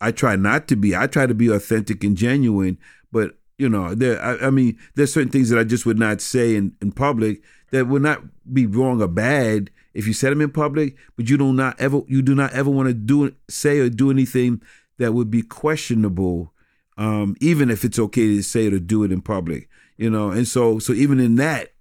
I 0.00 0.12
try 0.12 0.36
not 0.36 0.68
to 0.68 0.76
be. 0.76 0.94
I 0.94 1.06
try 1.06 1.26
to 1.26 1.34
be 1.34 1.48
authentic 1.48 2.04
and 2.04 2.16
genuine 2.16 2.78
but 3.16 3.38
you 3.58 3.68
know 3.68 3.94
there 3.94 4.22
I, 4.22 4.48
I, 4.48 4.50
mean 4.50 4.78
there's 4.94 5.12
certain 5.12 5.30
things 5.30 5.48
that 5.48 5.58
i 5.58 5.64
just 5.64 5.86
would 5.86 5.98
not 5.98 6.20
say 6.20 6.54
in, 6.54 6.76
in 6.82 6.92
public 6.92 7.42
that 7.70 7.86
would 7.86 8.02
not 8.02 8.20
be 8.52 8.66
wrong 8.66 9.00
or 9.00 9.08
bad 9.08 9.70
if 9.94 10.06
you 10.06 10.12
said 10.12 10.32
them 10.32 10.42
in 10.42 10.50
public 10.50 10.96
but 11.16 11.28
you 11.28 11.38
do 11.38 11.52
not 11.52 11.80
ever 11.80 12.02
you 12.08 12.22
do 12.22 12.34
not 12.34 12.52
ever 12.52 12.70
want 12.70 12.88
to 12.88 12.94
do 12.94 13.34
say 13.48 13.78
or 13.78 13.88
do 13.88 14.10
anything 14.10 14.60
that 14.98 15.14
would 15.14 15.30
be 15.30 15.42
questionable 15.42 16.52
um, 16.96 17.36
even 17.40 17.70
if 17.70 17.84
it's 17.84 17.98
okay 17.98 18.36
to 18.36 18.42
say 18.42 18.66
it 18.66 18.74
or 18.74 18.78
do 18.78 19.04
it 19.04 19.12
in 19.12 19.20
public, 19.20 19.68
you 19.96 20.10
know. 20.10 20.30
And 20.30 20.48
so, 20.48 20.78
so 20.78 20.92
even 20.92 21.20
in 21.20 21.36
that, 21.36 21.72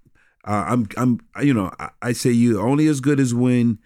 uh, 0.45 0.65
I'm, 0.67 0.87
I'm, 0.97 1.19
you 1.41 1.53
know, 1.53 1.71
I, 1.79 1.89
I 2.01 2.11
say 2.11 2.31
you 2.31 2.59
only 2.59 2.87
as 2.87 2.99
good 2.99 3.19
as 3.19 3.33
when 3.33 3.79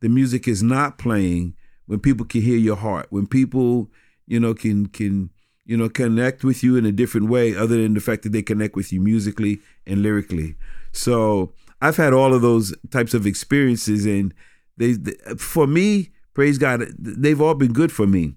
the 0.00 0.08
music 0.08 0.48
is 0.48 0.62
not 0.62 0.98
playing, 0.98 1.54
when 1.86 2.00
people 2.00 2.26
can 2.26 2.42
hear 2.42 2.58
your 2.58 2.76
heart, 2.76 3.06
when 3.10 3.26
people, 3.26 3.90
you 4.26 4.40
know, 4.40 4.54
can 4.54 4.86
can 4.86 5.30
you 5.64 5.76
know 5.76 5.88
connect 5.88 6.42
with 6.42 6.62
you 6.62 6.76
in 6.76 6.84
a 6.84 6.92
different 6.92 7.28
way, 7.28 7.56
other 7.56 7.80
than 7.80 7.94
the 7.94 8.00
fact 8.00 8.22
that 8.24 8.32
they 8.32 8.42
connect 8.42 8.76
with 8.76 8.92
you 8.92 9.00
musically 9.00 9.60
and 9.86 10.02
lyrically. 10.02 10.56
So 10.92 11.52
I've 11.80 11.96
had 11.96 12.12
all 12.12 12.34
of 12.34 12.42
those 12.42 12.74
types 12.90 13.14
of 13.14 13.26
experiences, 13.26 14.04
and 14.04 14.34
they, 14.76 14.92
they 14.92 15.12
for 15.36 15.66
me, 15.66 16.10
praise 16.34 16.58
God, 16.58 16.84
they've 16.98 17.40
all 17.40 17.54
been 17.54 17.72
good 17.72 17.92
for 17.92 18.06
me 18.06 18.34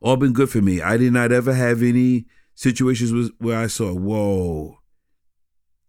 all 0.00 0.16
been 0.16 0.32
good 0.32 0.50
for 0.50 0.62
me. 0.62 0.80
I 0.80 0.96
did 0.96 1.12
not 1.12 1.32
ever 1.32 1.54
have 1.54 1.82
any 1.82 2.26
situations 2.54 3.30
where 3.38 3.58
I 3.58 3.66
saw, 3.66 3.92
whoa, 3.92 4.78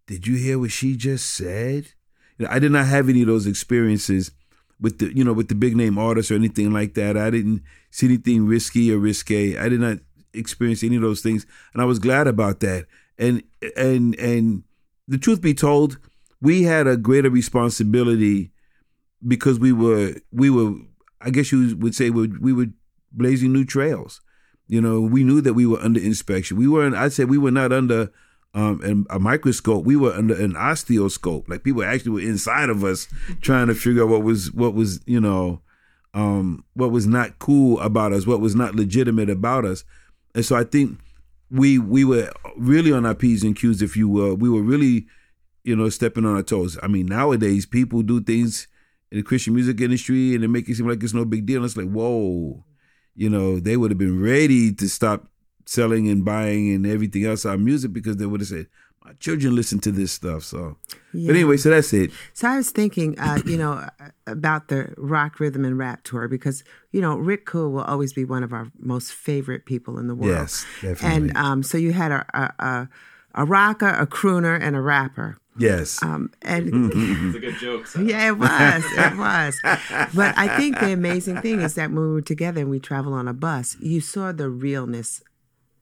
did 0.08 0.28
you 0.28 0.36
hear 0.36 0.60
what 0.60 0.72
she 0.72 0.96
just 0.96 1.34
said? 1.34 1.94
You 2.38 2.46
know, 2.46 2.52
I 2.52 2.60
did 2.60 2.72
not 2.72 2.86
have 2.88 3.10
any 3.10 3.22
of 3.22 3.28
those 3.28 3.48
experiences 3.48 4.32
with 4.80 4.98
the 4.98 5.16
you 5.16 5.24
know 5.24 5.32
with 5.32 5.48
the 5.48 5.56
big 5.56 5.78
name 5.78 5.98
artists 5.98 6.32
or 6.32 6.36
anything 6.36 6.72
like 6.74 6.96
that. 6.96 7.16
I 7.16 7.30
didn't 7.30 7.62
see 7.92 8.08
anything 8.08 8.48
risky 8.48 8.92
or 8.92 8.98
risque. 8.98 9.58
I 9.58 9.70
did 9.70 9.80
not 9.80 10.00
experience 10.34 10.84
any 10.84 10.96
of 10.96 11.02
those 11.02 11.22
things, 11.22 11.46
and 11.74 11.82
I 11.82 11.86
was 11.86 12.00
glad 12.00 12.28
about 12.28 12.60
that. 12.62 12.88
And 13.18 13.44
and 13.78 14.16
and 14.16 14.64
the 15.08 15.18
truth 15.18 15.42
be 15.42 15.54
told, 15.54 15.98
we 16.42 16.64
had 16.64 16.88
a 16.88 16.98
greater 16.98 17.30
responsibility 17.30 18.52
because 19.26 19.60
we 19.60 19.72
were 19.72 20.16
we 20.32 20.50
were 20.50 20.74
I 21.22 21.30
guess 21.30 21.52
you 21.52 21.78
would 21.78 21.96
say 21.96 22.10
we 22.10 22.28
we 22.28 22.52
were 22.52 22.68
blazing 23.12 23.54
new 23.54 23.66
trails. 23.66 24.22
You 24.68 24.80
know, 24.80 25.02
we 25.02 25.26
knew 25.26 25.42
that 25.42 25.54
we 25.54 25.66
were 25.66 25.80
under 25.80 26.00
inspection. 26.00 26.58
We 26.58 26.68
weren't. 26.68 26.96
I'd 26.96 27.12
say 27.12 27.26
we 27.26 27.38
were 27.38 27.52
not 27.52 27.74
under 27.74 28.10
um, 28.54 29.06
a 29.10 29.20
microscope. 29.20 29.86
We 29.86 29.96
were 29.96 30.14
under 30.14 30.34
an 30.34 30.54
osteoscope. 30.54 31.50
Like 31.50 31.64
people 31.64 31.84
actually 31.84 32.12
were 32.12 32.30
inside 32.30 32.70
of 32.70 32.84
us, 32.84 33.08
trying 33.42 33.68
to 33.68 33.76
figure 33.76 34.04
out 34.04 34.10
what 34.10 34.24
was 34.24 34.52
what 34.54 34.74
was 34.74 35.02
you 35.06 35.20
know, 35.20 35.62
um, 36.14 36.64
what 36.74 36.92
was 36.92 37.08
not 37.08 37.40
cool 37.40 37.80
about 37.82 38.14
us, 38.14 38.26
what 38.26 38.40
was 38.40 38.56
not 38.56 38.76
legitimate 38.76 39.30
about 39.30 39.66
us. 39.66 39.84
And 40.36 40.46
so 40.46 40.56
I 40.56 40.64
think 40.64 41.00
we 41.50 41.78
we 41.78 42.06
were 42.06 42.32
really 42.56 42.94
on 42.94 43.06
our 43.06 43.16
p's 43.16 43.44
and 43.44 43.56
q's, 43.56 43.82
if 43.82 43.98
you 43.98 44.08
will. 44.08 44.36
We 44.36 44.50
were 44.50 44.62
really, 44.62 45.06
you 45.64 45.76
know, 45.76 45.90
stepping 45.90 46.26
on 46.26 46.36
our 46.36 46.44
toes. 46.44 46.78
I 46.82 46.88
mean, 46.88 47.08
nowadays 47.08 47.66
people 47.66 48.04
do 48.04 48.22
things 48.22 48.68
in 49.12 49.18
the 49.18 49.24
Christian 49.24 49.54
music 49.54 49.82
industry 49.82 50.34
and 50.34 50.44
they 50.44 50.48
make 50.48 50.70
it 50.70 50.76
seem 50.76 50.88
like 50.88 51.04
it's 51.04 51.14
no 51.14 51.26
big 51.26 51.46
deal. 51.46 51.58
And 51.58 51.66
it's 51.66 51.76
like, 51.76 51.90
whoa 51.92 52.64
you 53.16 53.30
know, 53.30 53.60
they 53.60 53.78
would 53.78 53.92
have 53.92 53.98
been 53.98 54.22
ready 54.22 54.74
to 54.74 54.88
stop 54.88 55.28
selling 55.66 56.10
and 56.10 56.26
buying 56.26 56.74
and 56.74 56.86
everything 56.86 57.26
else 57.26 57.46
our 57.46 57.58
music 57.58 57.94
because 57.94 58.18
they 58.18 58.26
would 58.26 58.42
have 58.42 58.48
said, 58.48 58.68
my 59.04 59.14
children 59.14 59.56
listen 59.56 59.80
to 59.80 59.92
this 59.92 60.12
stuff. 60.12 60.44
So, 60.44 60.78
yeah. 61.14 61.28
but 61.28 61.36
anyway, 61.36 61.58
so 61.58 61.70
that's 61.70 61.92
it. 61.94 62.12
So 62.34 62.48
I 62.48 62.58
was 62.58 62.70
thinking, 62.72 63.18
uh, 63.20 63.40
you 63.46 63.58
know, 63.58 63.88
about 64.28 64.68
the 64.68 64.94
rock, 64.98 65.40
rhythm, 65.40 65.66
and 65.66 65.78
rap 65.78 66.04
tour 66.04 66.28
because 66.28 66.64
you 66.92 67.02
know 67.02 67.18
Rick 67.18 67.46
Cua 67.48 67.68
will 67.68 67.84
always 67.84 68.14
be 68.14 68.26
one 68.26 68.44
of 68.44 68.54
our 68.54 68.72
most 68.78 69.12
favorite 69.12 69.66
people 69.66 69.98
in 69.98 70.08
the 70.08 70.14
world. 70.14 70.32
Yes, 70.32 70.66
definitely. 70.82 71.30
And 71.30 71.38
um, 71.38 71.64
so 71.64 71.78
you 71.78 71.94
had 71.94 72.12
a, 72.12 72.26
a, 72.34 72.66
a 72.66 72.90
a 73.34 73.46
rocker, 73.46 73.88
a 73.88 74.06
crooner, 74.06 74.60
and 74.62 74.76
a 74.76 74.82
rapper. 74.82 75.38
Yes. 75.58 76.02
Um, 76.02 76.32
and 76.42 76.70
it's 76.94 77.36
a 77.36 77.40
good 77.40 77.58
joke. 77.58 77.88
So. 77.88 78.02
Yeah, 78.02 78.30
it 78.30 78.38
was. 78.38 78.84
It 78.86 79.18
was. 79.18 79.60
but 80.16 80.38
I 80.38 80.58
think 80.58 80.80
the 80.80 80.94
amazing 80.94 81.42
thing 81.42 81.62
is 81.62 81.76
that 81.76 81.92
when 81.92 82.00
we 82.00 82.14
were 82.14 82.22
together 82.22 82.62
and 82.62 82.70
we 82.70 82.80
travel 82.80 83.14
on 83.14 83.28
a 83.28 83.34
bus, 83.34 83.76
you 83.82 84.02
saw 84.02 84.32
the 84.32 84.50
realness 84.50 85.22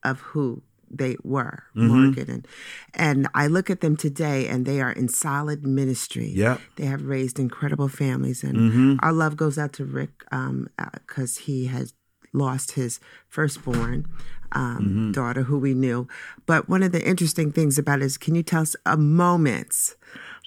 of 0.03 0.19
who 0.21 0.63
they 0.89 1.17
were, 1.23 1.63
mm-hmm. 1.75 1.87
Morgan. 1.87 2.29
And, 2.29 2.47
and 2.95 3.27
I 3.33 3.47
look 3.47 3.69
at 3.69 3.81
them 3.81 3.95
today 3.95 4.47
and 4.47 4.65
they 4.65 4.81
are 4.81 4.91
in 4.91 5.07
solid 5.07 5.65
ministry. 5.65 6.31
Yeah. 6.33 6.57
They 6.77 6.85
have 6.85 7.03
raised 7.03 7.39
incredible 7.39 7.89
families. 7.89 8.43
And 8.43 8.57
mm-hmm. 8.57 8.95
our 9.01 9.13
love 9.13 9.37
goes 9.37 9.57
out 9.57 9.73
to 9.73 9.85
Rick 9.85 10.23
because 10.29 10.29
um, 10.31 10.69
uh, 10.79 11.25
he 11.41 11.67
has 11.67 11.93
lost 12.33 12.71
his 12.71 12.99
firstborn 13.27 14.05
um, 14.51 14.77
mm-hmm. 14.79 15.11
daughter 15.11 15.43
who 15.43 15.57
we 15.57 15.73
knew. 15.73 16.07
But 16.45 16.69
one 16.69 16.83
of 16.83 16.91
the 16.91 17.05
interesting 17.05 17.51
things 17.51 17.77
about 17.77 18.01
it 18.01 18.05
is, 18.05 18.17
can 18.17 18.35
you 18.35 18.43
tell 18.43 18.61
us 18.61 18.75
a 18.85 18.97
moments 18.97 19.95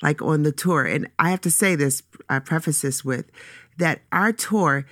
like 0.03 0.21
on 0.23 0.43
the 0.43 0.53
tour? 0.53 0.85
And 0.85 1.09
I 1.19 1.31
have 1.31 1.41
to 1.43 1.51
say 1.51 1.75
this, 1.75 2.03
I 2.29 2.39
preface 2.39 2.83
this 2.83 3.05
with 3.05 3.31
that 3.79 4.01
our 4.13 4.33
tour 4.33 4.87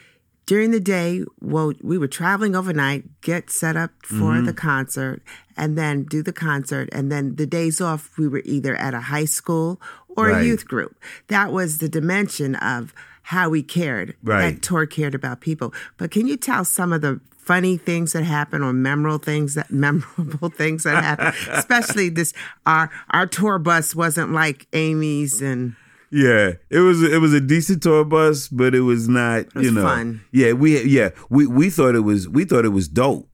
during 0.47 0.73
the 0.73 0.81
day, 0.81 1.23
well, 1.41 1.73
we 1.81 1.97
were 1.97 2.09
traveling 2.09 2.57
overnight, 2.57 3.21
get 3.21 3.51
set 3.51 3.77
up 3.77 3.93
for 4.03 4.33
mm-hmm. 4.33 4.47
the 4.47 4.53
concert, 4.53 5.23
and 5.57 5.79
then 5.79 6.03
do 6.03 6.25
the 6.25 6.33
concert. 6.33 6.89
And 6.91 7.13
then 7.13 7.37
the 7.37 7.47
days 7.47 7.81
off, 7.81 8.19
we 8.19 8.27
were 8.27 8.43
either 8.45 8.75
at 8.75 8.93
a 8.93 9.01
high 9.01 9.27
school 9.27 9.81
or 10.17 10.27
right. 10.27 10.43
a 10.43 10.45
youth 10.45 10.67
group. 10.67 10.99
That 11.29 11.53
was 11.53 11.79
the 11.79 11.89
dimension 11.89 12.57
of 12.57 12.93
how 13.23 13.49
we 13.49 13.63
cared. 13.63 14.17
Right. 14.25 14.55
That 14.55 14.63
tour 14.63 14.87
cared 14.87 15.15
about 15.15 15.41
people. 15.41 15.73
But 15.99 16.11
can 16.11 16.27
you 16.27 16.37
tell 16.37 16.65
some 16.65 16.93
of 16.93 17.01
the 17.01 17.21
funny 17.51 17.77
things 17.77 18.13
that 18.13 18.23
happen 18.23 18.63
or 18.63 18.73
memorable 18.73 19.19
things 19.19 19.55
that 19.55 19.69
memorable 19.73 20.51
things 20.51 20.85
that 20.85 21.03
happen. 21.03 21.35
Especially 21.51 22.09
this 22.09 22.33
our 22.65 22.91
our 23.11 23.27
tour 23.27 23.59
bus 23.59 23.93
wasn't 23.93 24.31
like 24.33 24.69
Amy's 24.73 25.43
and 25.43 25.75
yeah, 26.13 26.53
it 26.71 26.79
was 26.79 27.03
it 27.03 27.21
was 27.21 27.35
a 27.35 27.41
decent 27.41 27.83
tour 27.83 28.05
bus, 28.05 28.47
but 28.47 28.73
it 28.73 28.83
was 28.83 29.09
not 29.09 29.41
it 29.41 29.55
was 29.55 29.65
you 29.65 29.73
know 29.73 29.83
fun. 29.83 30.21
yeah 30.31 30.53
we 30.53 30.81
yeah 30.85 31.11
we 31.29 31.47
we 31.47 31.71
thought 31.71 31.97
it 31.97 32.01
was 32.01 32.29
we 32.29 32.45
thought 32.45 32.65
it 32.65 32.71
was 32.71 32.87
dope. 32.87 33.27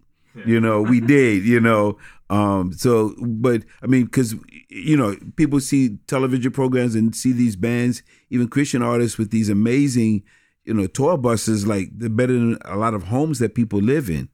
You 0.44 0.61
know, 0.61 0.82
we 0.82 1.00
did, 1.16 1.44
you 1.44 1.61
know. 1.61 1.96
Um, 2.28 2.75
so, 2.75 3.14
but 3.18 3.62
I 3.82 3.87
mean, 3.87 4.04
because 4.04 4.35
you 4.68 4.96
know, 4.96 5.16
people 5.37 5.61
see 5.61 5.96
television 6.06 6.52
programs 6.52 6.94
and 6.94 7.16
see 7.16 7.32
these 7.32 7.56
bands, 7.56 8.02
even 8.28 8.49
Christian 8.49 8.82
artists 8.82 9.16
with 9.16 9.30
these 9.30 9.49
amazing 9.49 10.23
you 10.66 10.75
know, 10.75 10.87
tour 10.87 11.16
buses 11.16 11.66
like 11.66 11.88
they're 11.92 12.08
better 12.08 12.32
than 12.32 12.58
a 12.64 12.76
lot 12.76 12.92
of 12.92 13.04
homes 13.04 13.38
that 13.38 13.54
people 13.54 13.78
live 13.78 14.11
in. 14.11 14.28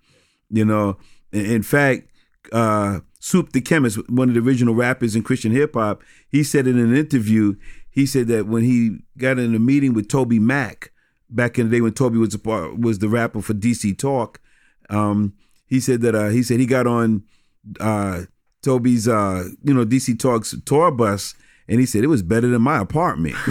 You 0.50 0.64
know, 0.64 0.96
in, 1.30 1.46
in 1.46 1.62
fact, 1.62 2.08
uh, 2.52 3.00
Soup 3.20 3.52
the 3.52 3.60
Chemist, 3.60 3.98
one 4.10 4.28
of 4.28 4.34
the 4.34 4.40
original 4.40 4.74
rappers 4.74 5.14
in 5.14 5.22
Christian 5.22 5.52
hip 5.52 5.74
hop, 5.74 6.02
he 6.28 6.42
said 6.42 6.66
in 6.66 6.78
an 6.78 6.96
interview, 6.96 7.54
he 7.90 8.06
said 8.06 8.26
that 8.28 8.46
when 8.46 8.64
he 8.64 8.98
got 9.18 9.38
in 9.38 9.54
a 9.54 9.58
meeting 9.58 9.92
with 9.92 10.08
Toby 10.08 10.38
Mac 10.38 10.90
back 11.28 11.58
in 11.58 11.68
the 11.68 11.76
day 11.76 11.80
when 11.80 11.92
Toby 11.92 12.18
was 12.18 12.34
a 12.34 12.38
was 12.76 12.98
the 12.98 13.08
rapper 13.08 13.42
for 13.42 13.54
DC 13.54 13.96
Talk, 13.98 14.40
um, 14.90 15.34
he 15.66 15.80
said 15.80 16.00
that 16.00 16.14
uh, 16.14 16.28
he 16.28 16.42
said 16.42 16.58
he 16.58 16.66
got 16.66 16.86
on 16.86 17.22
uh, 17.78 18.22
Toby's 18.62 19.06
uh, 19.06 19.48
you 19.62 19.74
know 19.74 19.84
DC 19.84 20.18
Talk's 20.18 20.54
tour 20.64 20.90
bus 20.90 21.34
and 21.72 21.80
he 21.80 21.86
said 21.86 22.04
it 22.04 22.08
was 22.08 22.22
better 22.22 22.48
than 22.48 22.60
my 22.60 22.78
apartment. 22.78 23.34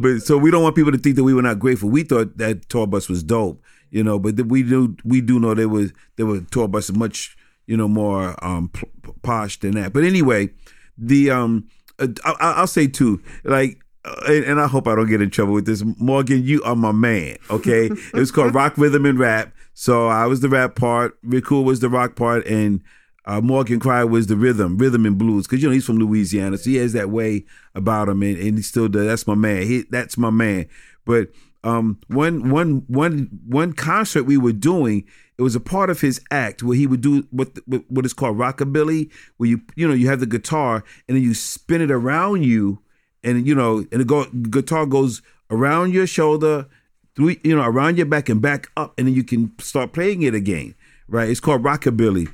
but 0.00 0.20
so 0.20 0.38
we 0.38 0.50
don't 0.50 0.62
want 0.62 0.74
people 0.74 0.90
to 0.90 0.96
think 0.96 1.16
that 1.16 1.24
we 1.24 1.34
were 1.34 1.42
not 1.42 1.58
grateful. 1.58 1.90
We 1.90 2.02
thought 2.02 2.38
that 2.38 2.66
tour 2.70 2.86
bus 2.86 3.10
was 3.10 3.22
dope, 3.22 3.62
you 3.90 4.02
know. 4.02 4.18
But 4.18 4.40
we 4.46 4.62
do 4.62 4.96
we 5.04 5.20
do 5.20 5.38
know 5.38 5.52
there 5.52 5.68
was 5.68 5.92
there 6.16 6.24
were 6.24 6.40
tour 6.50 6.66
buses 6.66 6.96
much 6.96 7.36
you 7.66 7.76
know 7.76 7.88
more 7.88 8.42
um, 8.42 8.70
p- 8.70 8.88
posh 9.20 9.60
than 9.60 9.72
that. 9.72 9.92
But 9.92 10.04
anyway, 10.04 10.48
the 10.96 11.30
um 11.30 11.68
uh, 11.98 12.08
I, 12.24 12.60
will 12.60 12.66
say 12.66 12.86
too, 12.86 13.22
like. 13.44 13.78
Uh, 14.04 14.32
and, 14.32 14.60
I 14.60 14.66
hope 14.66 14.88
I 14.88 14.96
don't 14.96 15.08
get 15.08 15.22
in 15.22 15.30
trouble 15.30 15.52
with 15.52 15.64
this. 15.64 15.84
Morgan, 15.96 16.42
you 16.42 16.60
are 16.64 16.74
my 16.74 16.90
man. 16.90 17.36
Okay, 17.50 17.86
it 17.86 18.14
was 18.14 18.32
called 18.32 18.52
Rock 18.56 18.76
Rhythm 18.76 19.06
and 19.06 19.16
Rap. 19.16 19.54
So 19.74 20.08
I 20.08 20.26
was 20.26 20.40
the 20.40 20.48
rap 20.48 20.74
part. 20.74 21.16
Rick 21.22 21.44
Cua 21.44 21.62
was 21.62 21.78
the 21.78 21.88
rock 21.88 22.16
part, 22.16 22.44
and 22.44 22.82
uh, 23.24 23.40
Morgan 23.40 23.78
Cryar 23.78 24.06
was 24.06 24.26
the 24.26 24.36
rhythm, 24.36 24.78
rhythm 24.78 25.06
and 25.06 25.16
blues, 25.16 25.46
because 25.46 25.62
you 25.62 25.68
know 25.68 25.74
he's 25.74 25.84
from 25.84 25.98
Louisiana, 25.98 26.58
so 26.58 26.70
he 26.70 26.76
has 26.76 26.92
that 26.92 27.10
way 27.10 27.44
about 27.74 28.08
him, 28.08 28.22
and, 28.22 28.36
and 28.36 28.56
he 28.56 28.62
still 28.62 28.88
does. 28.88 29.06
That's 29.06 29.26
my 29.26 29.34
man. 29.34 29.62
He, 29.62 29.82
that's 29.90 30.18
my 30.18 30.30
man. 30.30 30.66
But 31.04 31.28
um, 31.62 32.00
one 32.08 32.50
one 32.50 32.84
one 32.88 33.28
one 33.46 33.72
concert 33.74 34.24
we 34.24 34.36
were 34.36 34.52
doing, 34.52 35.04
it 35.38 35.42
was 35.42 35.54
a 35.54 35.60
part 35.60 35.88
of 35.88 36.00
his 36.00 36.20
act 36.32 36.62
where 36.62 36.76
he 36.76 36.86
would 36.86 37.00
do 37.00 37.24
what 37.30 37.50
what 37.88 38.04
is 38.04 38.12
called 38.12 38.36
rockabilly, 38.36 39.10
where 39.36 39.48
you 39.48 39.60
you 39.76 39.86
know 39.86 39.94
you 39.94 40.08
have 40.08 40.20
the 40.20 40.26
guitar 40.26 40.82
and 41.06 41.16
then 41.16 41.22
you 41.22 41.34
spin 41.34 41.80
it 41.80 41.92
around 41.92 42.42
you, 42.42 42.82
and 43.22 43.46
you 43.46 43.54
know 43.54 43.78
and 43.92 44.00
the 44.00 44.04
go, 44.04 44.24
guitar 44.24 44.84
goes 44.84 45.22
around 45.48 45.94
your 45.94 46.08
shoulder, 46.08 46.66
through 47.14 47.36
you 47.44 47.54
know 47.54 47.62
around 47.62 47.96
your 47.96 48.06
back 48.06 48.28
and 48.28 48.42
back 48.42 48.68
up, 48.76 48.94
and 48.98 49.06
then 49.06 49.14
you 49.14 49.22
can 49.22 49.52
start 49.60 49.92
playing 49.92 50.22
it 50.22 50.34
again. 50.34 50.74
Right? 51.06 51.28
It's 51.28 51.40
called 51.40 51.62
rockabilly. 51.62 52.28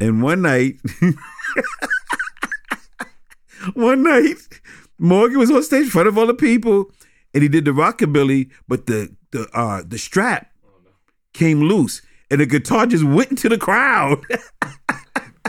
And 0.00 0.22
one 0.22 0.42
night, 0.42 0.76
one 3.74 4.02
night, 4.04 4.36
Morgan 4.98 5.38
was 5.38 5.50
on 5.50 5.62
stage 5.62 5.84
in 5.84 5.90
front 5.90 6.08
of 6.08 6.16
all 6.16 6.26
the 6.26 6.34
people, 6.34 6.90
and 7.34 7.42
he 7.42 7.48
did 7.48 7.64
the 7.64 7.72
rockabilly, 7.72 8.50
but 8.68 8.86
the 8.86 9.14
the 9.30 9.48
uh 9.52 9.82
the 9.86 9.98
strap 9.98 10.52
came 11.32 11.62
loose, 11.62 12.02
and 12.30 12.40
the 12.40 12.46
guitar 12.46 12.86
just 12.86 13.04
went 13.04 13.30
into 13.30 13.48
the 13.48 13.58
crowd. 13.58 14.24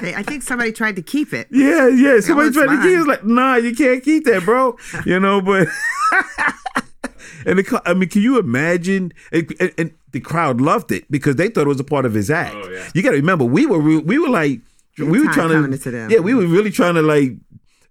I 0.01 0.23
think 0.23 0.43
somebody 0.43 0.71
tried 0.71 0.95
to 0.95 1.01
keep 1.01 1.33
it. 1.33 1.47
Yeah, 1.51 1.87
yeah. 1.87 2.21
Somebody 2.21 2.51
tried 2.51 2.67
mine. 2.67 2.77
to 2.77 2.83
keep 2.83 2.91
it. 2.91 2.95
It 2.95 2.97
was 2.99 3.07
like, 3.07 3.25
nah, 3.25 3.55
you 3.55 3.75
can't 3.75 4.03
keep 4.03 4.23
that, 4.25 4.45
bro. 4.45 4.77
you 5.05 5.19
know, 5.19 5.41
but 5.41 5.67
and 7.45 7.59
the, 7.59 7.81
I 7.85 7.93
mean, 7.93 8.09
can 8.09 8.21
you 8.21 8.39
imagine? 8.39 9.13
And, 9.31 9.53
and, 9.59 9.73
and, 9.77 9.93
the 10.11 10.19
crowd 10.19 10.59
loved 10.59 10.91
it 10.91 11.05
because 11.11 11.35
they 11.35 11.49
thought 11.49 11.67
it 11.67 11.67
was 11.67 11.79
a 11.79 11.83
part 11.83 12.03
of 12.03 12.15
his 12.15 12.31
act. 12.31 12.55
Oh, 12.55 12.67
yeah. 12.67 12.89
You 12.95 13.03
got 13.03 13.11
to 13.11 13.17
remember, 13.17 13.45
we 13.45 13.67
were 13.67 13.77
we 13.77 14.17
were 14.17 14.27
like 14.27 14.61
we 14.97 15.23
were 15.23 15.31
trying 15.31 15.71
to, 15.71 15.77
to 15.77 15.91
them. 15.91 16.09
yeah, 16.09 16.19
we 16.19 16.33
were 16.33 16.47
really 16.47 16.71
trying 16.71 16.95
to 16.95 17.01
like 17.01 17.33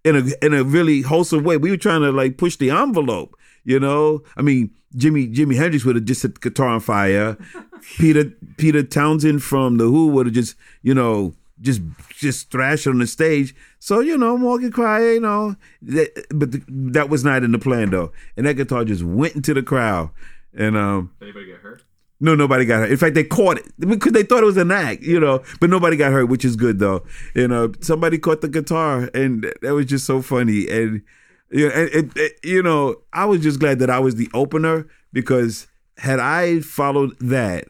in 0.05 0.17
a 0.17 0.45
in 0.45 0.55
a 0.55 0.64
really 0.64 1.02
wholesome 1.02 1.45
way. 1.45 1.57
We 1.57 1.71
were 1.71 1.76
trying 1.76 2.02
to 2.02 2.11
like 2.11 2.37
push 2.37 2.57
the 2.57 2.71
envelope. 2.71 3.37
You 3.64 3.78
know, 3.78 4.23
I 4.37 4.43
mean, 4.43 4.71
Jimmy 4.97 5.28
Jimi 5.28 5.57
Hendrix 5.57 5.85
would 5.85 5.97
have 5.97 6.05
just 6.05 6.23
set 6.23 6.35
the 6.35 6.40
guitar 6.40 6.69
on 6.69 6.81
fire. 6.81 7.37
Peter 7.99 8.33
Peter 8.57 8.83
Townshend 8.83 9.43
from 9.43 9.76
the 9.78 9.85
Who 9.85 10.09
would 10.09 10.26
have 10.26 10.35
just 10.35 10.57
you 10.83 10.95
know 10.95 11.35
just 11.60 11.80
just 12.10 12.50
thrashed 12.50 12.86
on 12.86 12.98
the 12.98 13.06
stage. 13.06 13.54
So 13.78 14.00
you 14.00 14.18
know, 14.18 14.36
Morgan 14.36 14.72
Cryar, 14.72 15.14
you 15.14 15.20
know, 15.20 15.56
that, 15.82 16.26
but 16.30 16.52
the, 16.52 16.62
that 16.68 17.08
was 17.08 17.24
not 17.24 17.42
in 17.42 17.52
the 17.52 17.58
plan 17.58 17.90
though. 17.90 18.12
And 18.36 18.46
that 18.46 18.54
guitar 18.54 18.84
just 18.84 19.02
went 19.02 19.34
into 19.34 19.54
the 19.54 19.62
crowd, 19.62 20.10
and 20.56 20.76
um, 20.76 21.12
Anybody 21.20 21.46
get 21.46 21.56
hurt? 21.56 21.82
no, 22.20 22.34
nobody 22.34 22.64
got 22.64 22.80
hurt. 22.80 22.90
In 22.90 22.96
fact, 22.96 23.14
they 23.14 23.24
caught 23.24 23.58
it 23.58 23.66
because 23.78 24.12
they 24.12 24.24
thought 24.24 24.42
it 24.42 24.46
was 24.46 24.56
an 24.56 24.72
act, 24.72 25.02
you 25.02 25.20
know. 25.20 25.42
But 25.60 25.70
nobody 25.70 25.96
got 25.96 26.12
hurt, 26.12 26.26
which 26.26 26.44
is 26.44 26.56
good 26.56 26.78
though. 26.78 27.04
You 27.34 27.48
know, 27.48 27.72
somebody 27.80 28.18
caught 28.18 28.40
the 28.40 28.48
guitar, 28.48 29.10
and 29.14 29.52
that 29.62 29.74
was 29.74 29.86
just 29.86 30.04
so 30.06 30.22
funny. 30.22 30.68
And 30.68 31.02
you 31.50 31.68
know, 31.68 31.74
and, 31.74 31.90
and, 31.90 32.16
and, 32.16 32.30
you 32.42 32.62
know, 32.62 32.96
I 33.12 33.24
was 33.24 33.42
just 33.42 33.60
glad 33.60 33.78
that 33.78 33.90
I 33.90 34.00
was 34.00 34.16
the 34.16 34.28
opener 34.34 34.86
because 35.12 35.66
had 35.98 36.20
I 36.20 36.60
followed 36.60 37.16
that, 37.20 37.68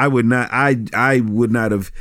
I 0.00 0.08
would 0.08 0.24
not. 0.24 0.48
I 0.50 0.78
I 0.94 1.20
would 1.20 1.52
not 1.52 1.72
have. 1.72 1.92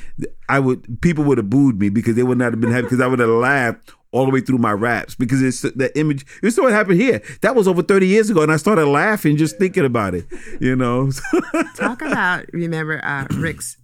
I 0.47 0.59
would. 0.59 1.01
People 1.01 1.25
would 1.25 1.37
have 1.37 1.49
booed 1.49 1.81
me 1.81 1.89
because 1.89 2.15
they 2.15 2.23
would 2.23 2.37
not 2.37 2.53
have 2.53 2.61
been 2.61 2.71
happy 2.71 2.83
because 2.83 3.01
I 3.01 3.07
would 3.07 3.19
have 3.19 3.27
laughed 3.27 3.91
all 4.11 4.23
the 4.23 4.31
way 4.31 4.39
through 4.39 4.59
my 4.59 4.71
raps 4.71 5.15
because 5.15 5.41
it's 5.41 5.63
the 5.63 5.91
image. 5.99 6.25
It's 6.41 6.57
what 6.57 6.71
happened 6.71 7.01
here. 7.01 7.21
That 7.41 7.55
was 7.55 7.67
over 7.67 7.81
thirty 7.83 8.07
years 8.07 8.29
ago, 8.29 8.41
and 8.41 8.53
I 8.53 8.55
started 8.55 8.85
laughing 8.85 9.35
just 9.35 9.57
thinking 9.57 9.83
about 9.83 10.15
it. 10.15 10.25
You 10.61 10.77
know. 10.77 11.11
Talk 11.75 12.01
about 12.01 12.45
remember 12.53 13.03
uh, 13.03 13.27
Rick's 13.31 13.75